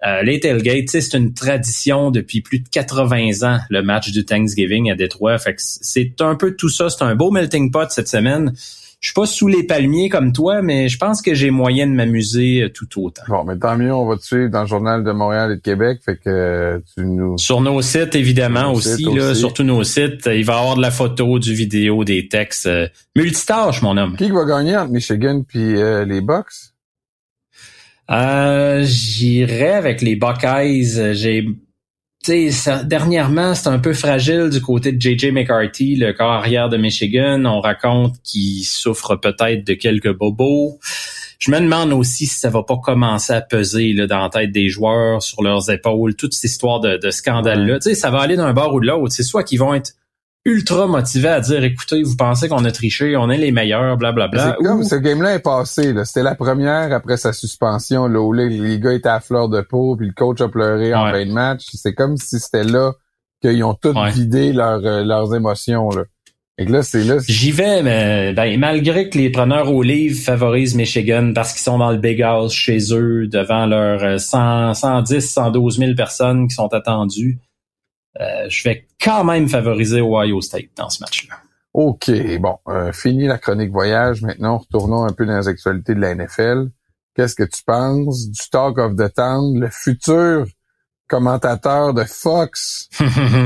Euh, 0.06 0.22
les 0.22 0.40
tailgates, 0.40 0.88
c'est 0.88 1.14
une 1.14 1.34
tradition 1.34 2.10
depuis 2.10 2.40
plus 2.40 2.60
de 2.60 2.68
80 2.70 3.42
ans, 3.42 3.60
le 3.68 3.82
match 3.82 4.12
du 4.12 4.24
Thanksgiving 4.24 4.90
à 4.90 4.94
Détroit. 4.94 5.38
Fait 5.38 5.54
que 5.54 5.60
c'est 5.62 6.20
un 6.20 6.36
peu 6.36 6.56
tout 6.56 6.70
ça. 6.70 6.88
C'est 6.88 7.04
un 7.04 7.14
beau 7.14 7.30
melting 7.30 7.70
pot 7.70 7.90
cette 7.90 8.08
semaine 8.08 8.54
je 9.00 9.08
suis 9.08 9.14
pas 9.14 9.26
sous 9.26 9.48
les 9.48 9.62
palmiers 9.62 10.08
comme 10.08 10.32
toi, 10.32 10.62
mais 10.62 10.88
je 10.88 10.98
pense 10.98 11.22
que 11.22 11.34
j'ai 11.34 11.50
moyen 11.50 11.86
de 11.86 11.92
m'amuser 11.92 12.62
euh, 12.62 12.68
tout 12.68 13.02
autant. 13.02 13.22
Bon, 13.28 13.44
mais 13.44 13.58
tant 13.58 13.76
mieux, 13.76 13.92
on 13.92 14.06
va 14.06 14.16
te 14.16 14.22
suivre 14.22 14.50
dans 14.50 14.60
le 14.60 14.66
journal 14.66 15.02
de 15.02 15.12
Montréal 15.12 15.52
et 15.52 15.56
de 15.56 15.60
Québec, 15.60 16.00
fait 16.04 16.16
que 16.16 16.28
euh, 16.28 16.78
tu 16.94 17.04
nous... 17.04 17.38
Sur 17.38 17.60
nos 17.62 17.80
sites, 17.82 18.14
évidemment, 18.14 18.72
aussi, 18.72 19.04
là, 19.04 19.34
sur 19.34 19.54
tous 19.54 19.64
nos 19.64 19.84
sites, 19.84 20.26
il 20.26 20.44
va 20.44 20.54
y 20.54 20.58
avoir 20.58 20.76
de 20.76 20.82
la 20.82 20.90
photo, 20.90 21.38
du 21.38 21.54
vidéo, 21.54 22.04
des 22.04 22.28
textes. 22.28 22.66
Euh, 22.66 22.88
multitâche, 23.16 23.82
mon 23.82 23.96
homme. 23.96 24.16
Qui 24.16 24.30
va 24.30 24.44
gagner 24.44 24.76
entre 24.76 24.92
Michigan 24.92 25.42
puis 25.48 25.74
les 25.74 26.20
Bucks? 26.20 26.70
Euh, 28.10 28.82
J'irai 28.84 29.72
avec 29.72 30.02
les 30.02 30.16
Buckeyes. 30.16 31.14
J'ai 31.14 31.46
ça, 32.22 32.84
dernièrement, 32.84 33.54
c'est 33.54 33.68
un 33.68 33.78
peu 33.78 33.94
fragile 33.94 34.50
du 34.50 34.60
côté 34.60 34.92
de 34.92 35.00
JJ 35.00 35.32
McCarthy, 35.32 35.96
le 35.96 36.12
corps 36.12 36.32
arrière 36.32 36.68
de 36.68 36.76
Michigan. 36.76 37.44
On 37.46 37.60
raconte 37.60 38.16
qu'il 38.22 38.64
souffre 38.64 39.16
peut-être 39.16 39.66
de 39.66 39.74
quelques 39.74 40.12
bobos. 40.12 40.78
Je 41.38 41.50
me 41.50 41.58
demande 41.58 41.94
aussi 41.94 42.26
si 42.26 42.38
ça 42.38 42.50
va 42.50 42.62
pas 42.62 42.76
commencer 42.76 43.32
à 43.32 43.40
peser 43.40 43.94
là, 43.94 44.06
dans 44.06 44.18
la 44.18 44.28
tête 44.28 44.52
des 44.52 44.68
joueurs, 44.68 45.22
sur 45.22 45.42
leurs 45.42 45.70
épaules, 45.70 46.14
toute 46.14 46.34
cette 46.34 46.50
histoire 46.50 46.80
de, 46.80 46.98
de 46.98 47.10
scandale-là. 47.10 47.80
sais, 47.80 47.94
Ça 47.94 48.10
va 48.10 48.20
aller 48.20 48.36
d'un 48.36 48.52
bord 48.52 48.74
ou 48.74 48.80
de 48.80 48.86
l'autre. 48.86 49.12
C'est 49.12 49.22
soit 49.22 49.42
qu'ils 49.42 49.58
vont 49.58 49.72
être 49.72 49.94
ultra 50.44 50.86
motivé 50.86 51.28
à 51.28 51.40
dire 51.40 51.62
écoutez, 51.64 52.02
vous 52.02 52.16
pensez 52.16 52.48
qu'on 52.48 52.64
a 52.64 52.72
triché, 52.72 53.16
on 53.16 53.30
est 53.30 53.36
les 53.36 53.52
meilleurs, 53.52 53.96
blablabla. 53.96 54.56
C'est 54.58 54.64
comme 54.64 54.82
ce 54.82 54.94
game-là 54.96 55.34
est 55.34 55.40
passé. 55.40 55.94
C'était 56.04 56.22
la 56.22 56.34
première 56.34 56.92
après 56.92 57.16
sa 57.16 57.32
suspension, 57.32 58.06
là, 58.06 58.20
où 58.20 58.32
les, 58.32 58.78
gars 58.78 58.92
étaient 58.92 59.08
à 59.08 59.20
fleur 59.20 59.48
de 59.48 59.60
peau, 59.60 59.96
puis 59.96 60.06
le 60.06 60.12
coach 60.14 60.40
a 60.40 60.48
pleuré 60.48 60.94
en 60.94 61.10
fin 61.10 61.26
de 61.26 61.32
match. 61.32 61.66
C'est 61.74 61.94
comme 61.94 62.16
si 62.16 62.38
c'était 62.38 62.64
là 62.64 62.92
qu'ils 63.42 63.64
ont 63.64 63.74
tout 63.74 63.94
vidé 64.12 64.52
euh, 64.54 65.04
leurs 65.04 65.34
émotions. 65.34 65.90
Là. 65.90 66.04
Et 66.58 66.66
là, 66.66 66.82
c'est 66.82 67.04
là. 67.04 67.16
J'y 67.26 67.52
vais, 67.52 67.82
mais 67.82 68.34
ben, 68.34 68.58
malgré 68.58 69.08
que 69.08 69.16
les 69.16 69.30
preneurs 69.30 69.72
au 69.72 69.82
livre 69.82 70.20
favorisent 70.22 70.74
Michigan 70.74 71.32
parce 71.34 71.52
qu'ils 71.52 71.62
sont 71.62 71.78
dans 71.78 71.90
le 71.90 71.96
Big 71.96 72.20
House 72.20 72.52
chez 72.52 72.78
eux 72.92 73.26
devant 73.28 73.64
leurs 73.64 74.20
100, 74.20 74.74
110, 74.74 75.20
112 75.20 75.78
000 75.78 75.94
personnes 75.94 76.48
qui 76.48 76.54
sont 76.54 76.72
attendues. 76.74 77.38
Euh, 78.18 78.48
je 78.48 78.64
vais 78.64 78.86
quand 79.00 79.24
même 79.24 79.48
favoriser 79.48 80.00
Ohio 80.00 80.40
State 80.40 80.70
dans 80.76 80.90
ce 80.90 81.02
match-là. 81.02 81.36
OK, 81.72 82.10
bon, 82.40 82.58
euh, 82.68 82.92
fini 82.92 83.26
la 83.26 83.38
chronique 83.38 83.70
voyage. 83.70 84.22
Maintenant, 84.22 84.58
retournons 84.58 85.04
un 85.04 85.12
peu 85.12 85.24
dans 85.24 85.38
les 85.38 85.48
actualités 85.48 85.94
de 85.94 86.00
la 86.00 86.14
NFL. 86.14 86.68
Qu'est-ce 87.14 87.36
que 87.36 87.44
tu 87.44 87.62
penses 87.64 88.28
du 88.28 88.40
Talk 88.50 88.78
of 88.78 88.96
the 88.96 89.12
Town, 89.12 89.60
le 89.60 89.68
futur 89.68 90.46
commentateur 91.08 91.92
de 91.94 92.04
Fox 92.04 92.88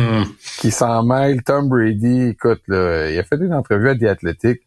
qui 0.59 0.71
s'en 0.71 1.03
mêle, 1.03 1.43
Tom 1.43 1.69
Brady? 1.69 2.29
Écoute, 2.29 2.63
là, 2.69 3.11
il 3.11 3.19
a 3.19 3.25
fait 3.25 3.37
une 3.37 3.53
entrevue 3.53 3.91
à 3.91 3.97
The 3.97 4.05
Athletic 4.05 4.63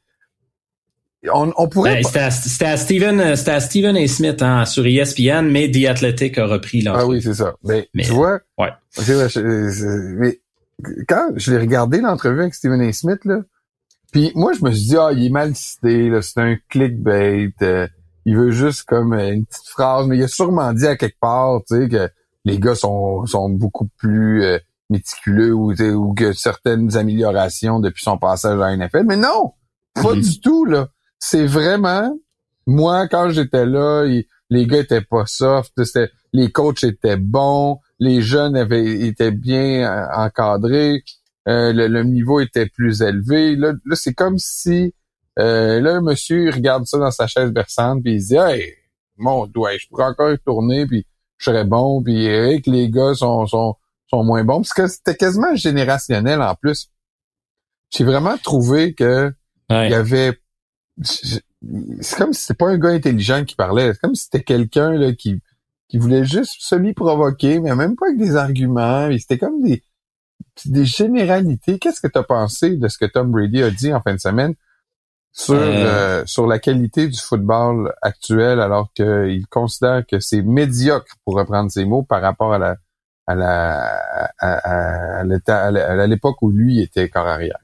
on, 1.34 1.68
pourrait. 1.70 2.02
Ben, 2.02 2.30
c'était 2.32 2.66
à, 2.66 2.78
Steven, 2.78 3.20
euh, 3.20 3.36
c'était 3.36 3.52
à 3.52 3.60
Steven 3.60 3.96
A. 3.96 4.08
Smith 4.08 4.42
hein, 4.42 4.66
sur 4.66 4.86
ESPN, 4.86 5.50
mais 5.50 5.72
The 5.72 5.86
Athletic 5.88 6.38
a 6.38 6.46
repris 6.46 6.82
là. 6.82 6.96
Ah 6.98 7.06
oui, 7.06 7.22
c'est 7.22 7.34
ça. 7.34 7.56
Mais, 7.64 7.88
tu 7.96 8.12
vois, 8.12 8.40
ouais. 8.58 8.70
mais 10.18 10.40
quand 11.08 11.32
je 11.36 11.52
l'ai 11.52 11.58
regardé 11.58 12.02
l'entrevue 12.02 12.42
avec 12.42 12.54
Steven 12.54 12.82
A. 12.82 12.92
Smith 12.94 13.24
là, 13.26 13.42
puis 14.12 14.32
moi 14.36 14.54
je 14.54 14.64
me 14.64 14.72
suis 14.72 14.90
dit 14.90 14.98
ah 14.98 15.10
il 15.12 15.26
est 15.26 15.30
mal 15.30 15.56
cité 15.56 16.10
là, 16.10 16.22
c'est 16.22 16.40
un 16.40 16.56
clickbait, 16.70 17.52
euh, 17.62 17.88
il 18.26 18.38
veut 18.38 18.52
juste 18.52 18.84
comme 18.84 19.14
euh, 19.14 19.34
une 19.34 19.46
petite 19.46 19.68
phrase, 19.68 20.08
mais 20.08 20.18
il 20.18 20.24
a 20.24 20.28
sûrement 20.28 20.74
dit 20.74 20.86
à 20.86 20.96
quelque 20.96 21.20
part, 21.20 21.62
tu 21.68 21.76
sais 21.76 21.90
que 21.90 22.10
les 22.46 22.60
gars 22.60 22.76
sont 22.76 23.26
sont 23.26 23.50
beaucoup 23.50 23.90
plus 23.98 24.44
méticuleux 24.90 25.54
ou, 25.54 25.74
ou 25.74 26.14
que 26.14 26.32
certaines 26.34 26.96
améliorations 26.96 27.80
depuis 27.80 28.04
son 28.04 28.18
passage 28.18 28.60
à 28.60 28.76
la 28.76 28.78
NFL, 28.78 29.04
mais 29.06 29.18
non, 29.18 29.54
pas 29.96 30.14
mm-hmm. 30.14 30.22
du 30.22 30.40
tout 30.40 30.66
là 30.66 30.88
c'est 31.20 31.46
vraiment 31.46 32.18
moi 32.66 33.08
quand 33.08 33.30
j'étais 33.30 33.66
là, 33.66 34.06
les 34.50 34.68
gars 34.68 34.80
étaient 34.80 35.02
pas 35.02 35.26
soft. 35.26 35.72
C'était 35.84 36.12
les 36.34 36.52
coachs 36.52 36.84
étaient 36.84 37.18
bons, 37.18 37.80
les 38.00 38.22
jeunes 38.22 38.56
avaient 38.56 39.08
étaient 39.08 39.32
bien 39.32 39.90
euh, 39.90 40.08
encadrés, 40.14 41.04
euh, 41.48 41.72
le, 41.74 42.04
niveau 42.04 42.40
était 42.40 42.68
plus 42.68 43.02
élevé. 43.02 43.56
Là, 43.56 43.74
c'est 43.94 44.14
comme 44.14 44.38
si 44.38 44.94
euh, 45.40 45.80
là, 45.80 45.96
un 45.96 46.02
monsieur 46.02 46.48
il 46.48 46.52
regarde 46.54 46.86
ça 46.86 46.98
dans 46.98 47.12
sa 47.12 47.28
chaise 47.28 47.52
berçante, 47.52 48.04
puis 48.04 48.16
il 48.16 48.22
se 48.22 48.28
dit 48.28 48.36
Hey, 48.36 48.74
mon 49.18 49.48
doigt, 49.48 49.78
je 49.78 49.88
pourrais 49.88 50.06
encore 50.06 50.32
y 50.32 50.40
tourner, 50.40 50.86
puis 50.86 51.06
je 51.38 51.46
serais 51.46 51.66
bon, 51.66 52.04
puis 52.04 52.26
que 52.26 52.70
les 52.70 52.90
gars 52.90 53.14
sont, 53.14 53.46
sont, 53.46 53.76
sont 54.08 54.24
moins 54.24 54.44
bons. 54.44 54.62
Parce 54.62 54.74
que 54.74 54.88
c'était 54.88 55.16
quasiment 55.16 55.56
générationnel 55.56 56.42
en 56.42 56.56
plus. 56.56 56.90
J'ai 57.96 58.04
vraiment 58.04 58.38
trouvé 58.38 58.94
que 58.94 59.32
il 59.70 59.90
y 59.90 59.94
avait 59.94 60.38
c'est 61.04 62.18
comme 62.18 62.34
si 62.34 62.42
c'était 62.42 62.54
pas 62.54 62.70
un 62.70 62.78
gars 62.78 62.90
intelligent 62.90 63.44
qui 63.46 63.56
parlait. 63.56 63.94
C'est 63.94 64.02
comme 64.02 64.16
si 64.16 64.26
c'était 64.26 64.44
quelqu'un 64.44 64.92
là, 64.94 65.14
qui, 65.14 65.42
qui 65.88 65.98
voulait 65.98 66.26
juste 66.26 66.56
semi-provoquer, 66.60 67.60
mais 67.60 67.76
même 67.76 67.96
pas 67.96 68.08
avec 68.08 68.18
des 68.18 68.36
arguments. 68.36 69.10
C'était 69.18 69.38
comme 69.38 69.62
des, 69.62 69.84
des 70.66 70.86
généralités. 70.86 71.80
Qu'est-ce 71.80 72.02
que 72.02 72.08
tu 72.08 72.18
as 72.18 72.24
pensé 72.24 72.76
de 72.76 72.88
ce 72.88 72.98
que 72.98 73.06
Tom 73.06 73.32
Brady 73.32 73.64
a 73.64 73.72
dit 73.72 73.94
en 73.94 74.02
fin 74.02 74.14
de 74.14 74.20
semaine 74.20 74.54
sur, 75.32 75.54
euh. 75.54 75.60
Euh, 75.60 76.24
sur 76.26 76.48
la 76.48 76.58
qualité 76.58 77.08
du 77.08 77.20
football 77.20 77.94
actuel 78.02 78.60
alors 78.60 78.92
qu'il 78.94 79.46
considère 79.48 80.04
que 80.06 80.20
c'est 80.20 80.42
médiocre, 80.42 81.16
pour 81.26 81.36
reprendre 81.36 81.70
ses 81.70 81.86
mots, 81.86 82.04
par 82.04 82.22
rapport 82.22 82.54
à 82.54 82.58
la 82.58 82.78
à 83.28 83.36
la 83.36 84.32
à, 84.40 85.22
à 85.22 86.08
l'époque 86.08 86.42
où 86.42 86.50
lui 86.50 86.82
était 86.82 87.10
corps 87.10 87.28
arrière? 87.28 87.60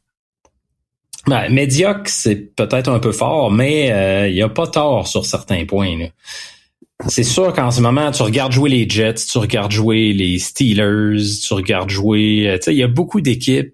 Ben, 1.27 1.49
médiocre, 1.49 2.07
c'est 2.07 2.35
peut-être 2.35 2.89
un 2.89 2.99
peu 2.99 3.13
fort, 3.13 3.49
mais 3.49 3.91
euh, 3.91 4.27
il 4.27 4.33
n'y 4.33 4.41
a 4.41 4.49
pas 4.49 4.67
tort 4.67 5.07
sur 5.07 5.25
certains 5.25 5.65
points. 5.65 6.09
C'est 7.07 7.23
sûr 7.23 7.53
qu'en 7.53 7.71
ce 7.71 7.81
moment, 7.81 8.11
tu 8.11 8.23
regardes 8.23 8.51
jouer 8.51 8.69
les 8.69 8.89
Jets, 8.89 9.15
tu 9.29 9.37
regardes 9.37 9.71
jouer 9.71 10.13
les 10.13 10.37
Steelers, 10.37 11.23
tu 11.45 11.53
regardes 11.53 11.89
jouer... 11.89 12.49
Euh, 12.49 12.57
tu 12.61 12.71
il 12.71 12.77
y 12.77 12.83
a 12.83 12.87
beaucoup 12.87 13.21
d'équipes 13.21 13.73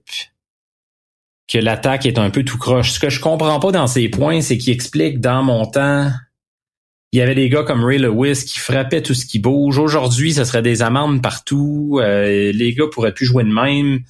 que 1.48 1.58
l'attaque 1.58 2.06
est 2.06 2.20
un 2.20 2.30
peu 2.30 2.44
tout 2.44 2.60
croche. 2.60 2.92
Ce 2.92 3.00
que 3.00 3.10
je 3.10 3.20
comprends 3.20 3.60
pas 3.60 3.72
dans 3.72 3.88
ces 3.88 4.10
points, 4.10 4.42
c'est 4.42 4.58
qu'il 4.58 4.74
explique 4.74 5.20
dans 5.20 5.42
mon 5.42 5.66
temps, 5.66 6.12
il 7.12 7.18
y 7.18 7.22
avait 7.24 7.34
des 7.34 7.50
gars 7.50 7.64
comme 7.64 7.84
Ray 7.84 7.98
Lewis 7.98 8.46
qui 8.46 8.60
frappaient 8.60 9.02
tout 9.02 9.16
ce 9.16 9.26
qui 9.26 9.40
bouge. 9.40 9.80
Aujourd'hui, 9.80 10.34
ce 10.34 10.44
serait 10.44 10.62
des 10.62 10.84
amendes 10.84 11.24
partout. 11.24 12.00
Euh, 12.00 12.52
les 12.54 12.74
gars 12.76 12.86
pourraient 12.92 13.14
plus 13.14 13.26
jouer 13.26 13.44
de 13.44 13.52
même. 13.52 14.02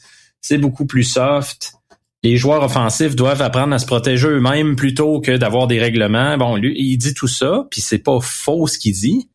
C'est 0.41 0.57
beaucoup 0.57 0.85
plus 0.85 1.05
soft 1.05 1.78
les 2.23 2.35
joueurs 2.35 2.63
offensifs 2.63 3.15
doivent 3.15 3.41
apprendre 3.41 3.73
à 3.73 3.79
se 3.79 3.85
protéger 3.85 4.27
eux-mêmes 4.27 4.75
plutôt 4.75 5.21
que 5.21 5.37
d'avoir 5.37 5.67
des 5.67 5.79
règlements. 5.79 6.37
Bon, 6.37 6.55
lui, 6.55 6.75
il 6.77 6.97
dit 6.97 7.13
tout 7.13 7.27
ça, 7.27 7.65
puis 7.71 7.81
c'est 7.81 7.99
pas 7.99 8.19
faux 8.21 8.67
ce 8.67 8.77
qu'il 8.77 8.93
dit, 8.93 9.29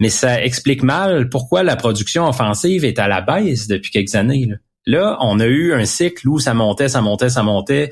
mais 0.00 0.10
ça 0.10 0.42
explique 0.42 0.82
mal 0.82 1.28
pourquoi 1.28 1.62
la 1.62 1.76
production 1.76 2.28
offensive 2.28 2.84
est 2.84 2.98
à 2.98 3.08
la 3.08 3.20
baisse 3.20 3.66
depuis 3.66 3.90
quelques 3.90 4.14
années. 4.14 4.48
Là, 4.84 5.16
on 5.20 5.38
a 5.38 5.46
eu 5.46 5.72
un 5.72 5.84
cycle 5.84 6.28
où 6.28 6.40
ça 6.40 6.54
montait, 6.54 6.88
ça 6.88 7.00
montait, 7.00 7.28
ça 7.28 7.44
montait. 7.44 7.90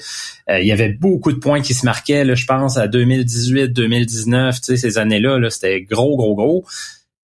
Euh, 0.51 0.61
il 0.61 0.67
y 0.67 0.73
avait 0.73 0.93
beaucoup 0.93 1.33
de 1.33 1.39
points 1.39 1.61
qui 1.61 1.73
se 1.73 1.87
marquaient, 1.87 2.25
là, 2.25 2.35
je 2.35 2.47
pense, 2.47 2.77
à 2.77 2.89
2018, 2.89 3.69
2019, 3.69 4.57
tu 4.57 4.65
sais, 4.65 4.77
ces 4.77 4.99
années-là, 4.99 5.39
-là, 5.39 5.51
c'était 5.51 5.83
gros, 5.83 6.17
gros, 6.17 6.35
gros. 6.35 6.65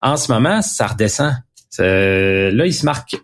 En 0.02 0.18
ce 0.18 0.30
moment, 0.30 0.60
ça 0.60 0.88
redescend. 0.88 1.32
là, 1.78 2.66
il 2.66 2.74
se 2.74 2.84
marque 2.84 3.16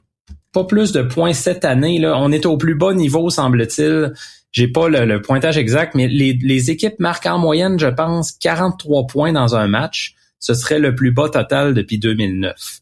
pas 0.53 0.65
plus 0.65 0.93
de 0.93 1.03
points 1.03 1.33
cette 1.33 1.65
année. 1.65 1.99
Là. 1.99 2.15
On 2.19 2.33
est 2.33 2.47
au 2.47 2.57
plus 2.57 2.75
bas 2.75 2.95
niveau, 2.95 3.31
semble-t-il. 3.31 4.13
J'ai 4.53 4.69
pas 4.69 4.89
le, 4.89 5.23
pointage 5.23 5.59
exact, 5.59 5.95
mais 5.95 6.09
les, 6.09 6.71
équipes 6.71 6.99
marquent 6.99 7.27
en 7.27 7.39
moyenne, 7.39 7.79
je 7.79 7.87
pense, 7.87 8.33
43 8.33 9.07
points 9.07 9.33
dans 9.33 9.55
un 9.55 9.69
match. 9.69 10.15
Ce 10.41 10.55
serait 10.55 10.81
le 10.81 10.95
plus 10.95 11.13
bas 11.13 11.29
total 11.29 11.75
depuis 11.75 11.99
2009. 11.99 12.81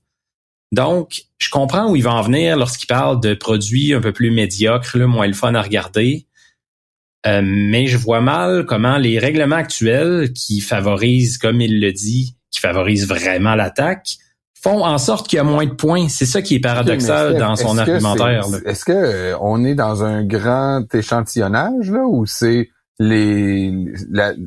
Donc, 0.72 1.22
je 1.38 1.50
comprends 1.50 1.90
où 1.90 1.96
il 1.96 2.02
va 2.02 2.14
en 2.14 2.22
venir 2.22 2.56
lorsqu'il 2.56 2.86
parle 2.86 3.20
de 3.20 3.34
produits 3.34 3.94
un 3.94 4.00
peu 4.00 4.12
plus 4.12 4.30
médiocres, 4.30 4.96
là, 4.96 5.06
moins 5.06 5.26
le 5.26 5.32
fun 5.32 5.54
à 5.54 5.62
regarder. 5.62 6.26
Euh, 7.26 7.42
mais 7.44 7.86
je 7.86 7.96
vois 7.96 8.20
mal 8.20 8.64
comment 8.64 8.96
les 8.96 9.18
règlements 9.18 9.56
actuels 9.56 10.32
qui 10.32 10.60
favorisent, 10.60 11.36
comme 11.36 11.60
il 11.60 11.80
le 11.80 11.92
dit, 11.92 12.36
qui 12.50 12.60
favorisent 12.60 13.08
vraiment 13.08 13.54
l'attaque, 13.54 14.16
font 14.62 14.84
en 14.84 14.98
sorte 14.98 15.28
qu'il 15.28 15.36
y 15.36 15.40
a 15.40 15.44
moins 15.44 15.66
de 15.66 15.72
points. 15.72 16.08
C'est 16.08 16.26
ça 16.26 16.42
qui 16.42 16.56
est 16.56 16.60
paradoxal 16.60 17.36
dans 17.36 17.56
son 17.56 17.78
argumentaire. 17.78 18.44
Est-ce 18.64 18.84
que 18.84 18.92
euh, 18.92 19.38
on 19.40 19.64
est 19.64 19.74
dans 19.74 20.04
un 20.04 20.24
grand 20.24 20.84
échantillonnage 20.94 21.90
là 21.90 22.04
ou 22.06 22.26
c'est 22.26 22.70
les 22.98 23.72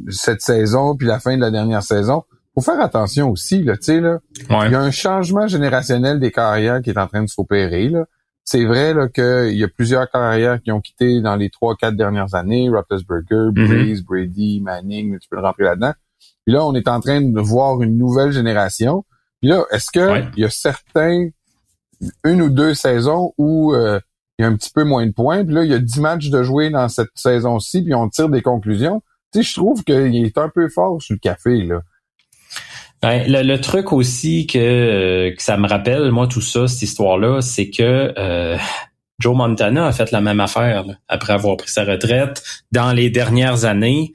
cette 0.10 0.42
saison 0.42 0.96
puis 0.98 1.08
la 1.08 1.20
fin 1.20 1.36
de 1.36 1.42
la 1.42 1.52
dernière 1.52 1.84
saison? 1.84 2.24
Faut 2.54 2.62
faire 2.62 2.82
attention 2.82 3.30
aussi 3.30 3.64
là, 3.64 3.78
tu 3.78 3.84
sais 3.84 4.02
là. 4.02 4.20
Il 4.50 4.72
y 4.72 4.76
a 4.76 4.82
un 4.82 4.92
changement 4.92 5.48
générationnel 5.48 6.20
des 6.20 6.32
carrières 6.32 6.82
qui 6.82 6.90
est 6.90 6.98
en 6.98 7.08
train 7.08 7.24
de 7.24 7.30
s'opérer 7.30 7.88
là. 7.88 8.06
C'est 8.44 8.66
vrai 8.66 8.94
là 8.94 9.08
qu'il 9.08 9.56
y 9.58 9.64
a 9.64 9.68
plusieurs 9.70 10.10
carrières 10.10 10.62
qui 10.62 10.72
ont 10.72 10.82
quitté 10.82 11.22
dans 11.22 11.38
les 11.38 11.50
trois 11.50 11.76
quatre 11.76 11.96
dernières 11.96 12.36
années, 12.36 12.70
Roethlisberger, 12.70 13.52
mm-hmm. 13.52 13.68
Breeze, 13.68 14.04
Brady, 14.04 14.60
Manning, 14.62 15.20
tu 15.20 15.30
peux 15.30 15.38
le 15.38 15.44
rentrer 15.44 15.64
là-dedans. 15.64 15.94
Puis 16.46 16.54
là, 16.54 16.66
on 16.66 16.74
est 16.74 16.88
en 16.88 17.00
train 17.00 17.22
de 17.22 17.40
voir 17.40 17.82
une 17.82 17.98
nouvelle 17.98 18.32
génération 18.32 19.06
puis 19.42 19.50
là, 19.50 19.66
est-ce 19.72 19.92
que 19.92 20.24
il 20.38 20.44
y 20.44 20.46
a 20.46 20.50
certains, 20.50 21.30
une 22.24 22.42
ou 22.42 22.50
deux 22.50 22.74
saisons 22.74 23.34
où 23.38 23.74
euh, 23.74 24.00
il 24.38 24.44
y 24.44 24.46
a 24.46 24.48
un 24.48 24.56
petit 24.56 24.72
peu 24.74 24.84
moins 24.84 25.06
de 25.06 25.12
points, 25.12 25.44
puis 25.44 25.54
là, 25.54 25.64
il 25.64 25.72
y 25.72 25.74
a 25.74 25.80
dix 25.80 26.00
matchs 26.00 26.30
de 26.30 26.44
jouer 26.44 26.70
dans 26.70 26.88
cette 26.90 27.10
saison-ci, 27.16 27.84
puis 27.84 27.94
on 27.94 28.10
tire 28.10 28.30
des 28.30 28.42
conclusions? 28.42 29.02
Tu 29.34 29.44
sais, 29.44 29.50
je 29.50 29.56
trouve 29.56 29.84
qu'il 29.84 30.16
est 30.16 30.38
un 30.38 30.50
peu 30.50 30.70
fort 30.70 31.02
sur 31.02 31.14
le 31.14 31.20
café, 31.20 31.64
là. 31.64 31.82
Ben, 33.02 33.24
le, 33.28 33.58
truc 33.58 33.94
aussi 33.94 34.46
que, 34.46 34.60
euh, 34.60 35.36
que 35.36 35.42
ça 35.42 35.58
me 35.58 35.68
rappelle, 35.68 36.12
moi, 36.12 36.28
tout 36.28 36.42
ça, 36.42 36.68
cette 36.68 36.84
histoire-là, 36.84 37.42
c'est 37.42 37.72
que 37.72 38.14
euh, 38.16 38.58
Joe 39.18 39.36
Montana 39.36 39.88
a 39.88 39.92
fait 39.92 40.12
la 40.12 40.22
même 40.22 40.40
affaire 40.40 40.86
après 41.08 41.34
avoir 41.34 41.58
pris 41.58 41.70
sa 41.70 41.84
retraite 41.84 42.44
dans 42.72 42.94
les 42.94 43.10
dernières 43.10 43.66
années 43.66 44.14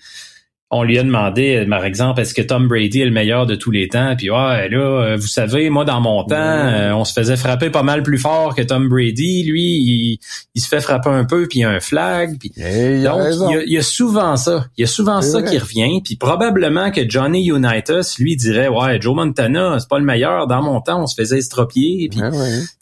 on 0.70 0.82
lui 0.82 0.98
a 0.98 1.04
demandé, 1.04 1.64
par 1.70 1.84
exemple, 1.84 2.20
est-ce 2.20 2.34
que 2.34 2.42
Tom 2.42 2.66
Brady 2.66 3.02
est 3.02 3.04
le 3.04 3.12
meilleur 3.12 3.46
de 3.46 3.54
tous 3.54 3.70
les 3.70 3.86
temps? 3.86 4.16
Puis 4.16 4.30
ouais, 4.30 4.68
là, 4.68 4.78
euh, 4.78 5.16
vous 5.16 5.28
savez, 5.28 5.70
moi 5.70 5.84
dans 5.84 6.00
mon 6.00 6.24
temps, 6.24 6.34
euh, 6.34 6.92
on 6.92 7.04
se 7.04 7.12
faisait 7.12 7.36
frapper 7.36 7.70
pas 7.70 7.84
mal 7.84 8.02
plus 8.02 8.18
fort 8.18 8.52
que 8.54 8.62
Tom 8.62 8.88
Brady. 8.88 9.44
Lui, 9.44 10.18
il, 10.54 10.60
se 10.60 10.66
fait 10.66 10.80
frapper 10.80 11.10
un 11.10 11.24
peu, 11.24 11.46
puis 11.46 11.60
il 11.60 11.62
y 11.62 11.64
a 11.64 11.70
un 11.70 11.78
flag. 11.78 12.36
Puis... 12.40 12.50
donc, 12.50 13.20
il 13.64 13.72
y, 13.72 13.78
a, 13.78 13.82
souvent 13.82 14.36
ça. 14.36 14.66
Il 14.76 14.80
y 14.80 14.84
a 14.84 14.88
souvent 14.88 15.22
ça 15.22 15.40
qui 15.40 15.56
revient. 15.56 16.00
Puis 16.02 16.16
probablement 16.16 16.90
que 16.90 17.08
Johnny 17.08 17.46
Unitas, 17.46 18.16
lui, 18.18 18.34
dirait 18.34 18.66
ouais, 18.66 19.00
Joe 19.00 19.14
Montana, 19.14 19.76
c'est 19.78 19.88
pas 19.88 20.00
le 20.00 20.04
meilleur. 20.04 20.48
Dans 20.48 20.62
mon 20.62 20.80
temps, 20.80 21.02
on 21.02 21.06
se 21.06 21.14
faisait 21.14 21.38
estropier. 21.38 22.08
Puis, 22.10 22.20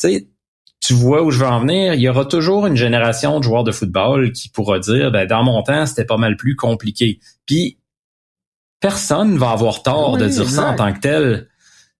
tu 0.01 0.27
vois 0.93 1.23
où 1.23 1.31
je 1.31 1.39
veux 1.39 1.47
en 1.47 1.61
venir, 1.61 1.95
il 1.95 2.01
y 2.01 2.09
aura 2.09 2.25
toujours 2.25 2.67
une 2.67 2.77
génération 2.77 3.39
de 3.39 3.45
joueurs 3.45 3.65
de 3.65 3.73
football 3.73 4.33
qui 4.33 4.49
pourra 4.49 4.79
dire 4.79 5.11
ben 5.11 5.27
dans 5.27 5.43
mon 5.43 5.63
temps, 5.63 5.87
c'était 5.87 6.05
pas 6.05 6.17
mal 6.17 6.37
plus 6.37 6.57
compliqué. 6.57 7.21
Puis 7.47 7.79
personne 8.81 9.39
va 9.39 9.51
avoir 9.51 9.83
tort 9.83 10.19
de 10.19 10.27
dire 10.27 10.49
ça 10.49 10.69
en 10.71 10.77
tant 10.77 10.93
que 10.93 11.01
tel. 11.01 11.49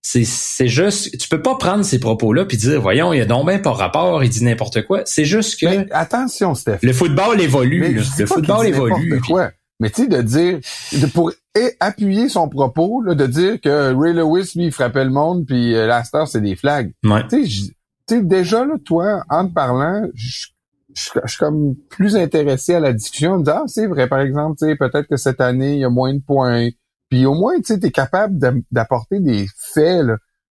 C'est 0.03 0.69
juste, 0.69 1.17
tu 1.17 1.29
peux 1.29 1.41
pas 1.41 1.55
prendre 1.55 1.83
ces 1.83 1.99
propos-là 1.99 2.45
puis 2.45 2.59
dire, 2.59 2.79
voyons, 2.79 3.15
il 3.15 3.19
y 3.19 3.23
a 3.23 3.25
donc 3.25 3.49
bien 3.49 3.59
pas 3.59 3.73
rapport, 3.73 4.23
il 4.23 4.29
dit 4.29 4.45
n'importe 4.45 4.83
quoi. 4.83 5.01
C'est 5.07 5.25
juste 5.25 5.59
que. 5.59 5.67
Mais 5.67 5.87
attention, 5.93 6.55
Steph. 6.55 6.81
Le 6.83 6.93
football 6.93 7.41
évolue. 7.41 8.03
Le 8.19 8.27
football 8.27 8.67
évolue. 8.67 9.19
Quoi. 9.27 9.53
Mais 9.81 9.91
tu 9.91 10.03
sais, 10.03 10.09
de 10.09 10.21
dire, 10.21 10.59
de, 10.93 11.07
pour 11.07 11.33
appuyer 11.81 12.29
son 12.29 12.49
propos, 12.49 13.03
là, 13.03 13.15
de 13.15 13.27
dire 13.27 13.61
que 13.61 13.95
Ray 13.95 14.13
Lewis, 14.13 14.53
lui, 14.55 14.67
il 14.67 14.73
frappait 14.73 15.05
le 15.05 15.11
monde, 15.11 15.47
puis 15.47 15.75
euh, 15.75 15.91
c'est 16.27 16.41
des 16.41 16.55
flags. 16.55 16.93
Tu 17.31 17.47
sais, 17.47 17.74
déjà, 18.09 18.65
là, 18.65 18.75
toi, 18.85 19.25
en 19.29 19.49
te 19.49 19.55
parlant, 19.55 20.07
je 20.15 20.49
je, 20.95 21.21
suis 21.27 21.39
comme 21.39 21.75
plus 21.91 22.17
intéressé 22.17 22.75
à 22.75 22.81
la 22.81 22.93
discussion, 22.93 23.39
de 23.39 23.51
ah, 23.51 23.65
c'est 23.67 23.87
vrai, 23.87 24.09
par 24.09 24.21
exemple, 24.21 24.57
peut-être 24.59 25.09
que 25.09 25.17
cette 25.17 25.41
année, 25.41 25.75
il 25.75 25.81
y 25.81 25.85
a 25.85 25.91
moins 25.91 26.15
de 26.15 26.21
points. 26.21 26.69
Puis 27.11 27.27
au 27.27 27.35
moins, 27.35 27.61
tu 27.61 27.73
es 27.73 27.91
capable 27.91 28.39
d'apporter 28.71 29.21
des 29.21 29.47
faits. 29.57 30.07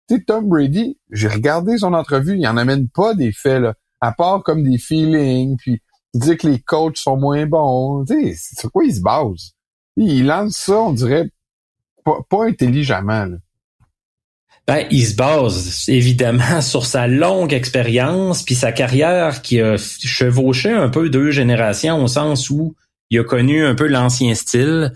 Tu 0.08 0.16
sais, 0.16 0.24
Tom 0.24 0.48
Brady, 0.48 1.00
j'ai 1.12 1.28
regardé 1.28 1.78
son 1.78 1.94
entrevue, 1.94 2.38
il 2.38 2.48
en 2.48 2.58
amène 2.58 2.90
pas 2.90 3.14
des 3.14 3.32
faits, 3.32 3.62
là, 3.62 3.76
à 4.02 4.12
part 4.12 4.44
comme 4.44 4.64
des 4.64 4.78
feelings, 4.78 5.58
puis 5.58 5.82
il 6.14 6.22
dit 6.22 6.38
que 6.38 6.48
les 6.48 6.60
coachs 6.60 6.98
sont 6.98 7.18
moins 7.18 7.46
bons. 7.46 8.04
Tu 8.06 8.36
sais, 8.36 8.56
sur 8.60 8.72
quoi 8.72 8.84
il 8.84 8.94
se 8.94 9.02
base? 9.02 9.52
Il 9.96 10.26
lance 10.26 10.58
ça, 10.58 10.80
on 10.80 10.94
dirait, 10.94 11.30
pas, 12.04 12.20
pas 12.30 12.46
intelligemment. 12.46 13.26
Là. 13.26 13.38
Ben, 14.68 14.86
il 14.92 15.06
se 15.06 15.16
base 15.16 15.90
évidemment 15.90 16.62
sur 16.62 16.86
sa 16.86 17.08
longue 17.08 17.54
expérience 17.54 18.44
puis 18.44 18.56
sa 18.56 18.72
carrière 18.72 19.42
qui 19.42 19.60
a 19.60 19.76
chevauché 19.78 20.72
un 20.72 20.90
peu 20.90 21.10
deux 21.10 21.32
générations 21.32 22.04
au 22.04 22.08
sens 22.08 22.50
où 22.50 22.76
il 23.10 23.20
a 23.20 23.24
connu 23.24 23.66
un 23.66 23.76
peu 23.76 23.88
l'ancien 23.88 24.34
style 24.36 24.94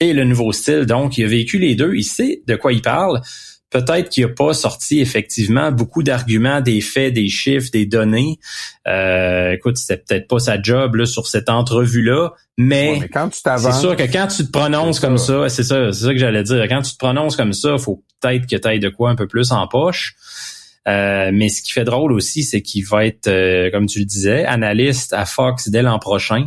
et 0.00 0.12
le 0.12 0.24
nouveau 0.24 0.52
style. 0.52 0.86
Donc, 0.86 1.18
il 1.18 1.24
a 1.24 1.28
vécu 1.28 1.58
les 1.58 1.74
deux. 1.74 1.94
Il 1.94 2.04
sait 2.04 2.42
de 2.46 2.54
quoi 2.56 2.72
il 2.72 2.82
parle. 2.82 3.20
Peut-être 3.70 4.08
qu'il 4.08 4.26
n'a 4.26 4.32
pas 4.32 4.54
sorti 4.54 5.00
effectivement 5.00 5.72
beaucoup 5.72 6.02
d'arguments, 6.02 6.60
des 6.60 6.80
faits, 6.80 7.12
des 7.14 7.28
chiffres, 7.28 7.68
des 7.72 7.86
données. 7.86 8.38
Euh, 8.86 9.52
écoute, 9.52 9.76
c'était 9.76 10.02
peut-être 10.02 10.28
pas 10.28 10.38
sa 10.38 10.60
job 10.60 10.94
là, 10.94 11.06
sur 11.06 11.26
cette 11.26 11.48
entrevue-là, 11.48 12.32
mais, 12.58 13.08
quand 13.12 13.28
tu 13.28 13.40
c'est 13.58 13.72
sûr 13.72 13.96
que 13.96 14.04
quand 14.04 14.28
tu 14.28 14.46
te 14.46 14.50
prononces 14.50 14.98
comme 14.98 15.18
ça, 15.18 15.48
c'est 15.50 15.62
ça, 15.62 15.92
c'est 15.92 16.04
ça 16.04 16.12
que 16.12 16.18
j'allais 16.18 16.42
dire. 16.42 16.66
Quand 16.68 16.80
tu 16.80 16.92
te 16.92 16.98
prononces 16.98 17.36
comme 17.36 17.52
ça, 17.52 17.76
faut 17.76 18.02
peut-être 18.20 18.46
que 18.46 18.56
tu 18.56 18.68
ailles 18.68 18.80
de 18.80 18.88
quoi 18.88 19.10
un 19.10 19.14
peu 19.14 19.26
plus 19.26 19.52
en 19.52 19.68
poche. 19.68 20.16
Euh, 20.88 21.30
mais 21.34 21.48
ce 21.48 21.62
qui 21.62 21.72
fait 21.72 21.84
drôle 21.84 22.12
aussi, 22.12 22.44
c'est 22.44 22.62
qu'il 22.62 22.86
va 22.86 23.04
être, 23.04 23.26
euh, 23.26 23.70
comme 23.70 23.86
tu 23.86 23.98
le 23.98 24.04
disais, 24.04 24.44
analyste 24.46 25.12
à 25.12 25.26
Fox 25.26 25.68
dès 25.68 25.82
l'an 25.82 25.98
prochain. 25.98 26.46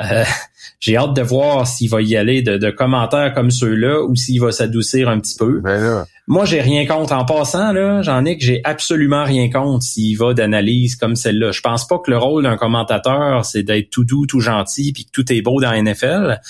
Euh, 0.00 0.24
j'ai 0.80 0.96
hâte 0.96 1.14
de 1.14 1.22
voir 1.22 1.66
s'il 1.66 1.90
va 1.90 2.02
y 2.02 2.16
aller 2.16 2.42
de, 2.42 2.70
commentaires 2.70 3.34
comme 3.34 3.50
ceux-là 3.50 4.02
ou 4.02 4.16
s'il 4.16 4.40
va 4.40 4.52
s'adoucir 4.52 5.08
un 5.08 5.20
petit 5.20 5.36
peu. 5.36 5.60
Ben 5.60 6.04
Moi, 6.26 6.44
j'ai 6.44 6.60
rien 6.60 6.86
contre. 6.86 7.12
En 7.12 7.24
passant, 7.24 7.72
là, 7.72 8.02
j'en 8.02 8.24
ai 8.24 8.38
que 8.38 8.44
j'ai 8.44 8.60
absolument 8.64 9.24
rien 9.24 9.50
contre 9.50 9.84
s'il 9.84 10.16
va 10.16 10.34
d'analyse 10.34 10.96
comme 10.96 11.16
celle-là. 11.16 11.52
Je 11.52 11.60
pense 11.60 11.86
pas 11.86 11.98
que 11.98 12.10
le 12.10 12.18
rôle 12.18 12.44
d'un 12.44 12.56
commentateur, 12.56 13.44
c'est 13.44 13.62
d'être 13.62 13.90
tout 13.90 14.04
doux, 14.04 14.26
tout 14.26 14.40
gentil, 14.40 14.92
puis 14.92 15.04
que 15.04 15.10
tout 15.10 15.32
est 15.32 15.42
beau 15.42 15.60
dans 15.60 15.70
la 15.70 15.82
NFL. 15.82 16.40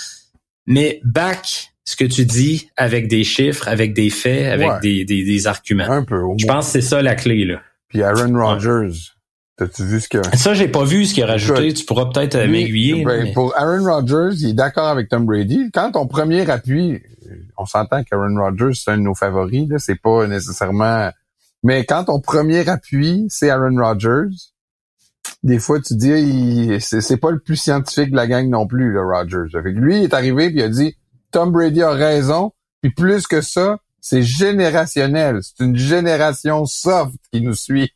Mais 0.66 1.00
back 1.04 1.72
ce 1.84 1.96
que 1.96 2.04
tu 2.04 2.24
dis 2.24 2.68
avec 2.76 3.08
des 3.08 3.24
chiffres, 3.24 3.66
avec 3.68 3.92
des 3.92 4.10
faits, 4.10 4.52
avec 4.52 4.80
des, 4.80 5.04
des, 5.04 5.24
des, 5.24 5.46
arguments. 5.46 5.90
Un 5.90 6.04
peu. 6.04 6.22
Je 6.38 6.46
pense 6.46 6.66
que 6.66 6.72
c'est 6.72 6.80
ça 6.80 7.02
la 7.02 7.14
clé, 7.14 7.44
là. 7.44 7.60
Puis 7.88 8.02
Aaron 8.02 8.32
Rodgers, 8.34 8.96
T'as-tu 9.56 9.84
vu 9.84 10.00
ce 10.00 10.08
que... 10.08 10.18
Ça, 10.36 10.54
j'ai 10.54 10.68
pas 10.68 10.84
vu 10.84 11.04
ce 11.04 11.14
qu'il 11.14 11.22
a 11.24 11.26
rajouté. 11.26 11.74
Tu 11.74 11.84
pourras 11.84 12.06
peut-être 12.06 12.36
euh, 12.36 12.48
m'aiguiller. 12.48 13.04
Ben, 13.04 13.32
Pour 13.34 13.56
Aaron 13.56 13.84
Rodgers, 13.84 14.34
il 14.38 14.50
est 14.50 14.54
d'accord 14.54 14.88
avec 14.88 15.08
Tom 15.08 15.26
Brady. 15.26 15.70
Quand 15.72 15.92
ton 15.92 16.06
premier 16.06 16.48
appui, 16.48 17.02
on 17.58 17.66
s'entend 17.66 18.02
qu'Aaron 18.02 18.34
Rodgers, 18.36 18.74
c'est 18.74 18.92
un 18.92 18.98
de 18.98 19.02
nos 19.02 19.14
favoris, 19.14 19.68
là. 19.68 19.78
C'est 19.78 20.00
pas 20.00 20.26
nécessairement... 20.26 21.10
Mais 21.62 21.84
quand 21.84 22.04
ton 22.04 22.20
premier 22.20 22.68
appui, 22.68 23.26
c'est 23.28 23.50
Aaron 23.50 23.76
Rodgers, 23.76 24.34
des 25.42 25.58
fois, 25.58 25.80
tu 25.80 25.94
dis, 25.94 26.80
c'est 26.80 27.16
pas 27.18 27.30
le 27.30 27.38
plus 27.38 27.56
scientifique 27.56 28.10
de 28.10 28.16
la 28.16 28.26
gang 28.26 28.48
non 28.48 28.66
plus, 28.66 28.90
le 28.90 29.02
Rodgers. 29.04 29.56
Avec 29.56 29.76
lui, 29.76 29.98
il 29.98 30.04
est 30.04 30.14
arrivé 30.14 30.48
puis 30.50 30.58
il 30.60 30.62
a 30.62 30.68
dit, 30.68 30.96
Tom 31.30 31.52
Brady 31.52 31.82
a 31.82 31.90
raison. 31.90 32.52
Puis 32.80 32.90
plus 32.90 33.26
que 33.26 33.40
ça, 33.40 33.78
c'est 34.00 34.22
générationnel. 34.22 35.38
C'est 35.42 35.64
une 35.64 35.76
génération 35.76 36.66
soft 36.66 37.14
qui 37.32 37.40
nous 37.42 37.54
suit. 37.54 37.92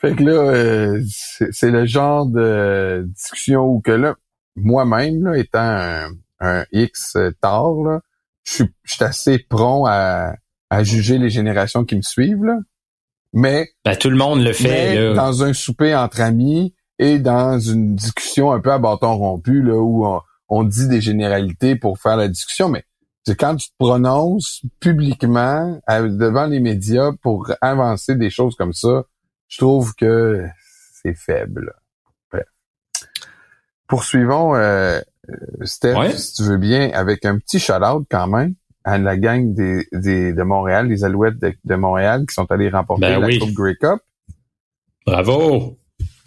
Fait 0.00 0.14
que 0.14 0.22
là, 0.22 0.32
euh, 0.32 1.02
c'est 1.50 1.70
le 1.70 1.84
genre 1.84 2.26
de 2.26 3.04
discussion 3.08 3.64
où 3.66 3.80
que 3.80 3.90
là, 3.90 4.14
moi-même, 4.56 5.24
là, 5.24 5.36
étant 5.36 6.08
un, 6.40 6.64
X 6.72 7.18
tard, 7.40 7.74
là, 7.84 8.00
je 8.44 8.64
suis 8.86 9.04
assez 9.04 9.38
prompt 9.38 9.86
à, 9.86 10.34
à 10.70 10.82
juger 10.82 11.18
les 11.18 11.28
générations 11.28 11.84
qui 11.84 11.96
me 11.96 12.02
suivent. 12.02 12.44
Là. 12.44 12.58
Mais 13.34 13.68
ben, 13.84 13.94
tout 13.96 14.08
le 14.08 14.16
monde 14.16 14.42
le 14.42 14.54
fait. 14.54 15.14
Dans 15.14 15.42
un 15.42 15.52
souper 15.52 15.94
entre 15.94 16.22
amis 16.22 16.74
et 16.98 17.18
dans 17.18 17.58
une 17.58 17.94
discussion 17.94 18.52
un 18.52 18.60
peu 18.60 18.72
à 18.72 18.78
bâton 18.78 19.16
rompu, 19.16 19.62
là, 19.62 19.76
où 19.76 20.06
on, 20.06 20.22
on 20.48 20.64
dit 20.64 20.88
des 20.88 21.00
généralités 21.00 21.76
pour 21.76 21.98
faire 21.98 22.16
la 22.16 22.28
discussion, 22.28 22.68
mais 22.68 22.84
c'est 23.24 23.38
quand 23.38 23.56
tu 23.56 23.68
te 23.68 23.74
prononces 23.78 24.62
publiquement 24.80 25.80
devant 25.88 26.46
les 26.46 26.60
médias 26.60 27.12
pour 27.22 27.52
avancer 27.60 28.16
des 28.16 28.30
choses 28.30 28.56
comme 28.56 28.72
ça, 28.72 29.04
je 29.50 29.58
trouve 29.58 29.94
que 29.94 30.46
c'est 31.02 31.14
faible. 31.14 31.74
Poursuivons, 33.86 34.54
euh, 34.54 35.00
Steph, 35.62 36.12
si 36.16 36.34
tu 36.34 36.42
veux 36.44 36.58
bien, 36.58 36.90
avec 36.94 37.24
un 37.24 37.38
petit 37.38 37.58
shout-out 37.58 38.06
quand 38.08 38.28
même 38.28 38.54
à 38.84 38.98
la 38.98 39.16
gang 39.16 39.52
des, 39.52 39.84
des 39.92 40.32
de 40.32 40.42
Montréal, 40.44 40.86
les 40.86 41.02
Alouettes 41.02 41.38
de, 41.40 41.74
Montréal 41.74 42.24
qui 42.26 42.34
sont 42.34 42.50
allés 42.52 42.70
remporter 42.70 43.02
ben 43.02 43.20
la 43.20 43.38
Coupe 43.38 43.52
Grey 43.52 43.74
Cup. 43.74 43.98
Bravo! 45.04 45.76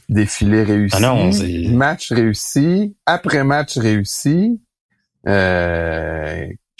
Défilé 0.10 0.64
réussi, 0.64 0.98
ah 1.02 1.30
match 1.72 2.12
réussi, 2.12 2.98
après 3.06 3.46
match 3.46 3.78
réussi. 3.78 4.62
Euh, 5.26 5.93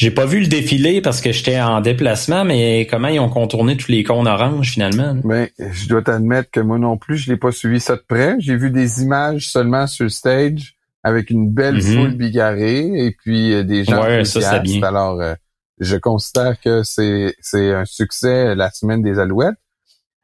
j'ai 0.04 0.12
pas 0.12 0.26
vu 0.26 0.42
le 0.42 0.48
défilé 0.48 1.00
parce 1.02 1.22
que 1.22 1.32
j'étais 1.32 1.62
en 1.62 1.80
déplacement, 1.80 2.44
mais 2.44 2.86
comment 2.92 3.08
ils 3.08 3.22
ont 3.22 3.30
contourné 3.30 3.78
tous 3.78 3.90
les 3.90 4.04
cônes 4.04 4.28
oranges 4.28 4.72
finalement? 4.72 5.16
Ben, 5.24 5.48
je 5.58 5.88
dois 5.88 6.02
t'admettre 6.02 6.52
que 6.52 6.60
moi 6.60 6.78
non 6.78 6.98
plus, 6.98 7.16
je 7.16 7.32
l'ai 7.32 7.38
pas 7.38 7.54
suivi 7.54 7.80
ça 7.80 7.96
de 7.96 8.04
près. 8.06 8.36
J'ai 8.40 8.58
vu 8.58 8.70
des 8.70 9.02
images 9.02 9.50
seulement 9.50 9.88
sur 9.88 10.04
le 10.04 10.10
stage 10.10 10.76
avec 11.04 11.30
une 11.30 11.50
belle 11.50 11.78
mm-hmm. 11.78 11.96
foule 11.96 12.18
bigarrée 12.18 12.82
et 12.82 13.16
puis 13.18 13.54
euh, 13.54 13.64
des 13.64 13.86
gens 13.86 14.04
ouais, 14.04 14.26
ça, 14.26 14.60
bien. 14.60 14.84
Alors, 14.84 15.22
euh, 15.22 15.36
je 15.80 15.96
considère 15.96 16.60
que 16.60 16.84
c'est 16.84 17.34
c'est 17.40 17.74
un 17.74 17.86
succès 17.86 18.56
la 18.56 18.72
semaine 18.72 19.02
des 19.04 19.20
Alouettes. 19.20 19.56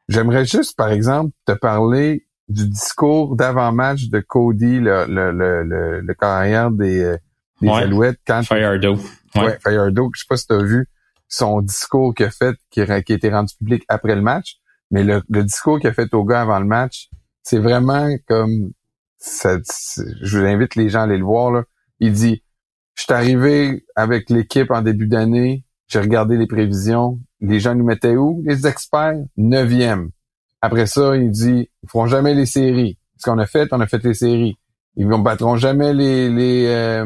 J'aimerais 0.10 0.44
juste, 0.44 0.76
par 0.76 0.92
exemple, 0.92 1.32
te 1.46 1.54
parler 1.54 2.26
du 2.50 2.68
discours 2.68 3.38
d'avant-match 3.38 4.10
de 4.10 4.20
Cody, 4.20 4.82
le, 4.82 5.06
le, 5.08 5.32
le, 5.32 6.02
le, 6.02 6.14
carrière 6.16 6.70
des, 6.70 7.02
euh, 7.02 7.18
des 7.62 7.70
Alouettes. 7.70 8.20
Quand 8.28 8.42
Ouais, 9.36 9.58
Firedo, 9.62 10.10
je 10.14 10.22
sais 10.22 10.26
pas 10.28 10.38
si 10.38 10.48
tu 10.48 10.54
as 10.54 10.64
vu 10.64 10.88
son 11.28 11.62
discours 11.62 12.14
qu'il 12.16 12.26
a 12.26 12.32
fait, 12.32 12.56
qui, 12.72 12.82
a 12.82 12.98
été 12.98 13.30
rendu 13.30 13.54
public 13.56 13.84
après 13.88 14.16
le 14.16 14.22
match, 14.22 14.56
mais 14.92 15.04
le, 15.04 15.22
discours 15.44 15.80
qu'il 15.80 15.90
a 15.90 15.94
fait 15.94 16.14
au 16.14 16.24
gars 16.24 16.42
avant 16.42 16.60
le 16.60 16.66
match, 16.66 17.10
c'est 17.44 17.60
vraiment 17.60 18.10
comme 18.28 18.72
je 19.22 20.38
vous 20.38 20.46
invite 20.46 20.76
les 20.76 20.90
gens 20.90 21.02
à 21.02 21.04
aller 21.04 21.18
le 21.18 21.26
voir. 21.26 21.52
Là. 21.52 21.64
Il 22.00 22.14
dit 22.14 22.44
Je 22.96 23.04
suis 23.04 23.14
arrivé 23.14 23.86
avec 23.96 24.30
l'équipe 24.30 24.72
en 24.72 24.82
début 24.82 25.08
d'année, 25.08 25.66
j'ai 25.88 26.00
regardé 26.00 26.38
les 26.38 26.48
prévisions, 26.48 27.20
les 27.42 27.60
gens 27.60 27.76
nous 27.76 27.86
mettaient 27.86 28.16
où? 28.16 28.42
Les 28.46 28.66
experts, 28.68 29.20
neuvième. 29.38 30.10
Après 30.62 30.86
ça, 30.86 31.16
il 31.18 31.32
dit 31.32 31.70
Ils 31.84 31.90
feront 31.90 32.08
jamais 32.08 32.34
les 32.34 32.46
séries. 32.46 32.98
Ce 33.18 33.30
qu'on 33.30 33.38
a 33.38 33.46
fait, 33.46 33.68
on 33.72 33.82
a 33.82 33.88
fait 33.88 34.04
les 34.04 34.14
séries. 34.14 34.58
Ils 35.00 35.08
ne 35.08 35.16
battront 35.16 35.56
jamais 35.56 35.94
les, 35.94 36.30
les 36.30 36.66
euh, 36.68 37.06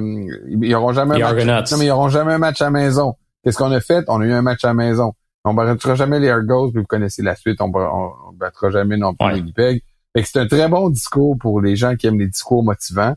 ils 0.49 0.73
auront 0.73 0.93
jamais 0.93 1.21
un 1.21 1.45
match, 1.45 1.71
non, 1.71 1.77
mais 1.77 1.86
ils 1.86 1.91
auront 1.91 2.10
jamais 2.10 2.34
un 2.34 2.38
match 2.39 2.60
à 2.60 2.71
maison. 2.71 3.13
Qu'est-ce 3.43 3.58
qu'on 3.58 3.71
a 3.71 3.79
fait? 3.79 4.03
On 4.08 4.19
a 4.19 4.25
eu 4.25 4.32
un 4.32 4.41
match 4.41 4.65
à 4.65 4.73
maison. 4.73 5.13
On 5.45 5.53
battra 5.53 5.93
jamais 5.93 6.19
les 6.19 6.29
Argos, 6.29 6.71
puis 6.71 6.82
vous 6.82 6.88
connaissez 6.88 7.21
la 7.21 7.36
suite. 7.36 7.62
On, 7.62 7.71
on, 7.75 8.34
battra 8.34 8.71
jamais 8.71 8.97
non 8.97 9.13
plus 9.13 9.27
les 9.29 9.36
Winnipeg. 9.36 9.84
c'est 10.15 10.38
un 10.38 10.47
très 10.47 10.67
bon 10.67 10.89
discours 10.89 11.38
pour 11.39 11.62
les 11.62 11.75
gens 11.75 11.95
qui 11.95 12.08
aiment 12.08 12.19
les 12.19 12.27
discours 12.27 12.63
motivants. 12.63 13.15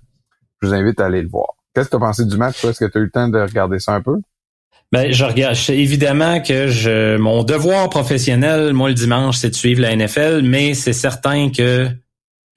Je 0.60 0.68
vous 0.68 0.74
invite 0.74 1.00
à 1.00 1.06
aller 1.06 1.22
le 1.22 1.28
voir. 1.28 1.54
Qu'est-ce 1.74 1.86
que 1.86 1.96
tu 1.96 1.96
as 1.96 2.06
pensé 2.06 2.26
du 2.26 2.36
match? 2.36 2.62
Est-ce 2.62 2.84
que 2.84 2.90
tu 2.90 2.98
as 2.98 3.00
eu 3.00 3.04
le 3.04 3.10
temps 3.10 3.28
de 3.28 3.38
regarder 3.38 3.78
ça 3.78 3.94
un 3.94 4.02
peu? 4.02 4.20
Ben, 4.92 5.10
je 5.10 5.24
regarde. 5.24 5.56
évidemment 5.70 6.40
que 6.42 6.66
je, 6.66 7.16
mon 7.16 7.44
devoir 7.44 7.88
professionnel, 7.88 8.74
moi, 8.74 8.90
le 8.90 8.94
dimanche, 8.94 9.38
c'est 9.38 9.50
de 9.50 9.54
suivre 9.54 9.80
la 9.80 9.96
NFL, 9.96 10.42
mais 10.42 10.74
c'est 10.74 10.92
certain 10.92 11.50
que 11.50 11.88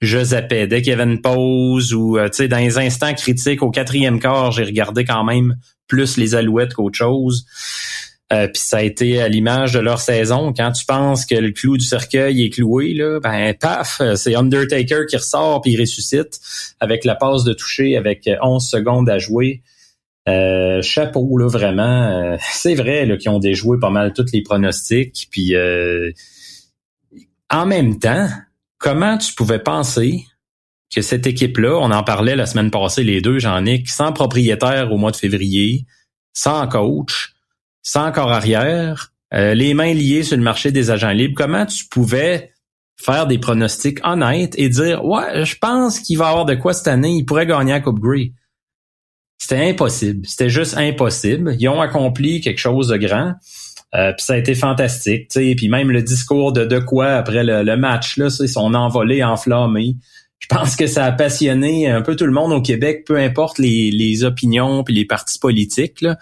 je 0.00 0.22
zappais. 0.24 0.66
Dès 0.66 0.82
qu'il 0.82 0.90
y 0.90 0.94
avait 0.94 1.10
une 1.10 1.20
pause 1.20 1.92
ou 1.92 2.18
euh, 2.18 2.28
tu 2.28 2.48
dans 2.48 2.58
les 2.58 2.78
instants 2.78 3.14
critiques, 3.14 3.62
au 3.62 3.70
quatrième 3.70 4.18
quart, 4.18 4.50
j'ai 4.52 4.64
regardé 4.64 5.04
quand 5.04 5.24
même 5.24 5.56
plus 5.88 6.16
les 6.16 6.34
alouettes 6.34 6.74
qu'autre 6.74 6.96
chose. 6.96 7.44
Euh, 8.32 8.46
puis 8.46 8.62
ça 8.62 8.78
a 8.78 8.82
été 8.82 9.20
à 9.20 9.28
l'image 9.28 9.72
de 9.72 9.80
leur 9.80 10.00
saison. 10.00 10.54
Quand 10.56 10.70
tu 10.72 10.84
penses 10.84 11.26
que 11.26 11.34
le 11.34 11.50
clou 11.50 11.76
du 11.76 11.84
cercueil 11.84 12.44
est 12.44 12.50
cloué, 12.50 12.94
là, 12.94 13.18
ben 13.20 13.52
paf, 13.54 14.00
c'est 14.14 14.36
Undertaker 14.36 15.06
qui 15.08 15.16
ressort 15.16 15.60
puis 15.60 15.72
il 15.72 15.80
ressuscite 15.80 16.40
avec 16.78 17.04
la 17.04 17.16
passe 17.16 17.44
de 17.44 17.52
toucher 17.52 17.96
avec 17.96 18.30
11 18.40 18.64
secondes 18.64 19.10
à 19.10 19.18
jouer. 19.18 19.62
Euh, 20.28 20.80
chapeau 20.80 21.38
là 21.38 21.48
vraiment. 21.48 22.36
c'est 22.52 22.74
vrai 22.74 23.04
là 23.04 23.16
qu'ils 23.16 23.30
ont 23.30 23.40
déjoué 23.40 23.78
pas 23.80 23.90
mal 23.90 24.12
tous 24.12 24.30
les 24.32 24.42
pronostics. 24.42 25.26
Puis 25.30 25.56
en 27.50 27.66
même 27.66 27.98
temps, 27.98 28.28
comment 28.80 29.16
tu 29.18 29.34
pouvais 29.34 29.60
penser 29.60 30.26
que 30.92 31.02
cette 31.02 31.28
équipe-là, 31.28 31.78
on 31.80 31.92
en 31.92 32.02
parlait 32.02 32.34
la 32.34 32.46
semaine 32.46 32.72
passée, 32.72 33.04
les 33.04 33.20
deux, 33.20 33.38
Jean-Nic, 33.38 33.88
sans 33.88 34.12
propriétaire 34.12 34.92
au 34.92 34.96
mois 34.96 35.12
de 35.12 35.16
février, 35.16 35.86
sans 36.32 36.66
coach, 36.66 37.34
sans 37.82 38.10
corps 38.10 38.32
arrière, 38.32 39.12
euh, 39.32 39.54
les 39.54 39.74
mains 39.74 39.94
liées 39.94 40.24
sur 40.24 40.36
le 40.36 40.42
marché 40.42 40.72
des 40.72 40.90
agents 40.90 41.12
libres, 41.12 41.34
comment 41.36 41.64
tu 41.66 41.84
pouvais 41.86 42.52
faire 42.96 43.28
des 43.28 43.38
pronostics 43.38 44.04
honnêtes 44.04 44.58
et 44.58 44.68
dire 44.68 45.04
Ouais, 45.04 45.44
je 45.44 45.56
pense 45.56 46.00
qu'il 46.00 46.18
va 46.18 46.28
avoir 46.28 46.44
de 46.44 46.56
quoi 46.56 46.72
cette 46.72 46.88
année, 46.88 47.16
il 47.16 47.24
pourrait 47.24 47.46
gagner 47.46 47.72
la 47.72 47.80
Coupe 47.80 48.00
Grey. 48.00 48.32
C'était 49.38 49.70
impossible. 49.70 50.26
C'était 50.26 50.50
juste 50.50 50.76
impossible. 50.76 51.56
Ils 51.58 51.68
ont 51.68 51.80
accompli 51.80 52.40
quelque 52.40 52.58
chose 52.58 52.88
de 52.88 52.96
grand. 52.96 53.34
Euh, 53.94 54.12
puis 54.12 54.24
ça 54.24 54.34
a 54.34 54.36
été 54.36 54.54
fantastique, 54.54 55.28
tu 55.28 55.40
sais. 55.40 55.54
Puis 55.56 55.68
même 55.68 55.90
le 55.90 56.02
discours 56.02 56.52
de 56.52 56.64
De 56.64 56.78
quoi 56.78 57.08
après 57.08 57.42
le, 57.42 57.76
match, 57.76 58.16
là, 58.16 58.30
c'est 58.30 58.46
son 58.46 58.74
envolé 58.74 59.24
enflammé. 59.24 59.96
Je 60.38 60.46
pense 60.46 60.76
que 60.76 60.86
ça 60.86 61.04
a 61.04 61.12
passionné 61.12 61.88
un 61.90 62.00
peu 62.00 62.16
tout 62.16 62.24
le 62.24 62.32
monde 62.32 62.52
au 62.52 62.62
Québec, 62.62 63.04
peu 63.06 63.18
importe 63.18 63.58
les, 63.58 63.90
les 63.90 64.24
opinions 64.24 64.84
puis 64.84 64.94
les 64.94 65.04
partis 65.04 65.38
politiques. 65.38 66.00
Là. 66.00 66.16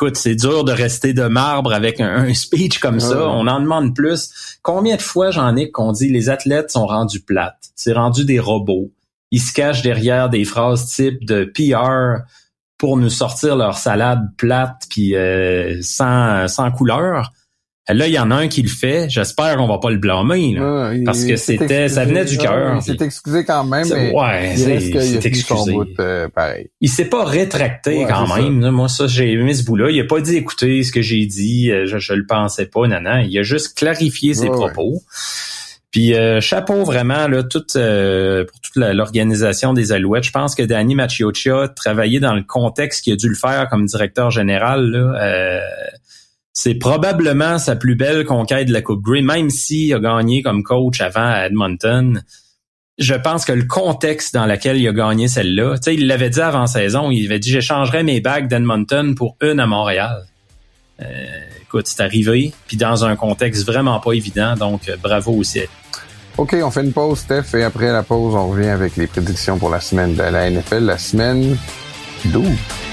Écoute, 0.00 0.16
c'est 0.16 0.36
dur 0.36 0.62
de 0.62 0.70
rester 0.70 1.12
de 1.12 1.24
marbre 1.24 1.72
avec 1.72 2.00
un, 2.00 2.32
speech 2.32 2.78
comme 2.78 3.00
ça. 3.00 3.28
On 3.30 3.48
en 3.48 3.60
demande 3.60 3.96
plus. 3.96 4.58
Combien 4.62 4.94
de 4.94 5.02
fois 5.02 5.32
j'en 5.32 5.56
ai 5.56 5.72
qu'on 5.72 5.90
dit 5.90 6.08
les 6.08 6.28
athlètes 6.28 6.70
sont 6.70 6.86
rendus 6.86 7.18
plates, 7.18 7.72
c'est 7.74 7.94
rendu 7.94 8.24
des 8.24 8.38
robots. 8.38 8.92
Ils 9.32 9.40
se 9.40 9.52
cachent 9.52 9.82
derrière 9.82 10.28
des 10.28 10.44
phrases 10.44 10.86
type 10.86 11.26
de 11.26 11.44
PR 11.44 12.22
pour 12.78 12.96
nous 12.96 13.10
sortir 13.10 13.56
leur 13.56 13.76
salade 13.76 14.20
plate 14.36 14.82
puis 14.88 15.14
euh, 15.14 15.78
sans, 15.82 16.48
sans 16.48 16.70
couleur. 16.70 17.32
Là, 17.90 18.06
il 18.06 18.12
y 18.12 18.18
en 18.18 18.30
a 18.30 18.34
un 18.34 18.48
qui 18.48 18.60
le 18.60 18.68
fait. 18.68 19.08
J'espère 19.08 19.56
qu'on 19.56 19.66
va 19.66 19.78
pas 19.78 19.90
le 19.90 19.96
blâmer, 19.96 20.52
là, 20.52 20.92
parce 21.06 21.24
que 21.24 21.36
c'était, 21.36 21.88
ça 21.88 22.04
venait 22.04 22.26
du 22.26 22.36
cœur. 22.36 22.76
il 22.76 22.82
s'est 22.82 23.02
excusé 23.02 23.46
quand 23.46 23.64
même, 23.64 23.88
mais 23.90 24.12
ouais, 24.12 24.54
il 24.56 25.26
excusé. 25.26 25.72
Bout, 25.72 25.98
euh, 25.98 26.28
pareil. 26.28 26.70
Il 26.82 26.90
s'est 26.90 27.06
pas 27.06 27.24
rétracté 27.24 28.04
quand 28.06 28.36
même. 28.36 28.70
Moi, 28.70 28.88
ça, 28.88 29.06
j'ai 29.06 29.32
aimé 29.32 29.54
ce 29.54 29.64
bout-là. 29.64 29.90
Il 29.90 29.98
a 30.00 30.04
pas 30.04 30.20
dit 30.20 30.36
écoutez 30.36 30.82
ce 30.82 30.92
que 30.92 31.00
j'ai 31.00 31.24
dit, 31.24 31.70
euh, 31.70 31.86
je, 31.86 31.96
je 31.96 32.12
le 32.12 32.26
pensais 32.26 32.66
pas, 32.66 32.86
non, 32.86 33.20
Il 33.26 33.38
a 33.38 33.42
juste 33.42 33.74
clarifié 33.74 34.34
ses 34.34 34.48
propos. 34.48 35.02
Puis 35.98 36.14
euh, 36.14 36.40
chapeau 36.40 36.84
vraiment 36.84 37.26
tout, 37.42 37.64
pour 37.72 38.60
toute 38.60 38.76
l'organisation 38.76 39.72
des 39.72 39.90
Alouettes. 39.90 40.22
Je 40.22 40.30
pense 40.30 40.54
que 40.54 40.62
Danny 40.62 40.94
Macchioccia 40.94 41.66
travaillé 41.74 42.20
dans 42.20 42.34
le 42.34 42.44
contexte 42.44 43.02
qu'il 43.02 43.14
a 43.14 43.16
dû 43.16 43.28
le 43.28 43.34
faire 43.34 43.66
comme 43.68 43.84
directeur 43.84 44.30
général. 44.30 44.92
Là, 44.92 45.60
c'est 46.52 46.76
probablement 46.76 47.58
sa 47.58 47.74
plus 47.74 47.96
belle 47.96 48.24
conquête 48.24 48.68
de 48.68 48.72
la 48.72 48.80
Coupe 48.80 49.02
Grey, 49.02 49.22
même 49.22 49.50
s'il 49.50 49.92
a 49.92 49.98
gagné 49.98 50.40
comme 50.40 50.62
coach 50.62 51.00
avant 51.00 51.32
à 51.32 51.46
Edmonton. 51.46 52.22
Je 52.98 53.14
pense 53.14 53.44
que 53.44 53.50
le 53.50 53.64
contexte 53.64 54.32
dans 54.34 54.46
lequel 54.46 54.76
il 54.76 54.86
a 54.86 54.92
gagné 54.92 55.26
celle-là, 55.26 55.78
tu 55.78 55.82
sais, 55.82 55.94
il 55.96 56.06
l'avait 56.06 56.30
dit 56.30 56.40
avant 56.40 56.68
saison, 56.68 57.10
il 57.10 57.26
avait 57.26 57.40
dit 57.40 57.50
j'échangerais 57.50 58.04
mes 58.04 58.20
bagues 58.20 58.46
d'Edmonton 58.46 59.16
pour 59.16 59.36
une 59.42 59.58
à 59.58 59.66
Montréal. 59.66 60.26
Euh, 61.02 61.06
écoute, 61.60 61.88
c'est 61.88 62.02
arrivé, 62.02 62.52
puis 62.68 62.76
dans 62.76 63.04
un 63.04 63.16
contexte 63.16 63.66
vraiment 63.66 63.98
pas 63.98 64.12
évident, 64.12 64.54
donc 64.54 64.88
euh, 64.88 64.96
bravo 64.96 65.32
aussi. 65.32 65.62
OK, 66.38 66.56
on 66.62 66.70
fait 66.70 66.82
une 66.82 66.92
pause, 66.92 67.18
Steph, 67.18 67.56
et 67.56 67.64
après 67.64 67.90
la 67.90 68.04
pause, 68.04 68.36
on 68.36 68.48
revient 68.48 68.68
avec 68.68 68.96
les 68.96 69.08
prédictions 69.08 69.58
pour 69.58 69.70
la 69.70 69.80
semaine 69.80 70.14
de 70.14 70.22
la 70.22 70.48
NFL, 70.48 70.84
la 70.84 70.96
semaine 70.96 71.58
12. 72.26 72.87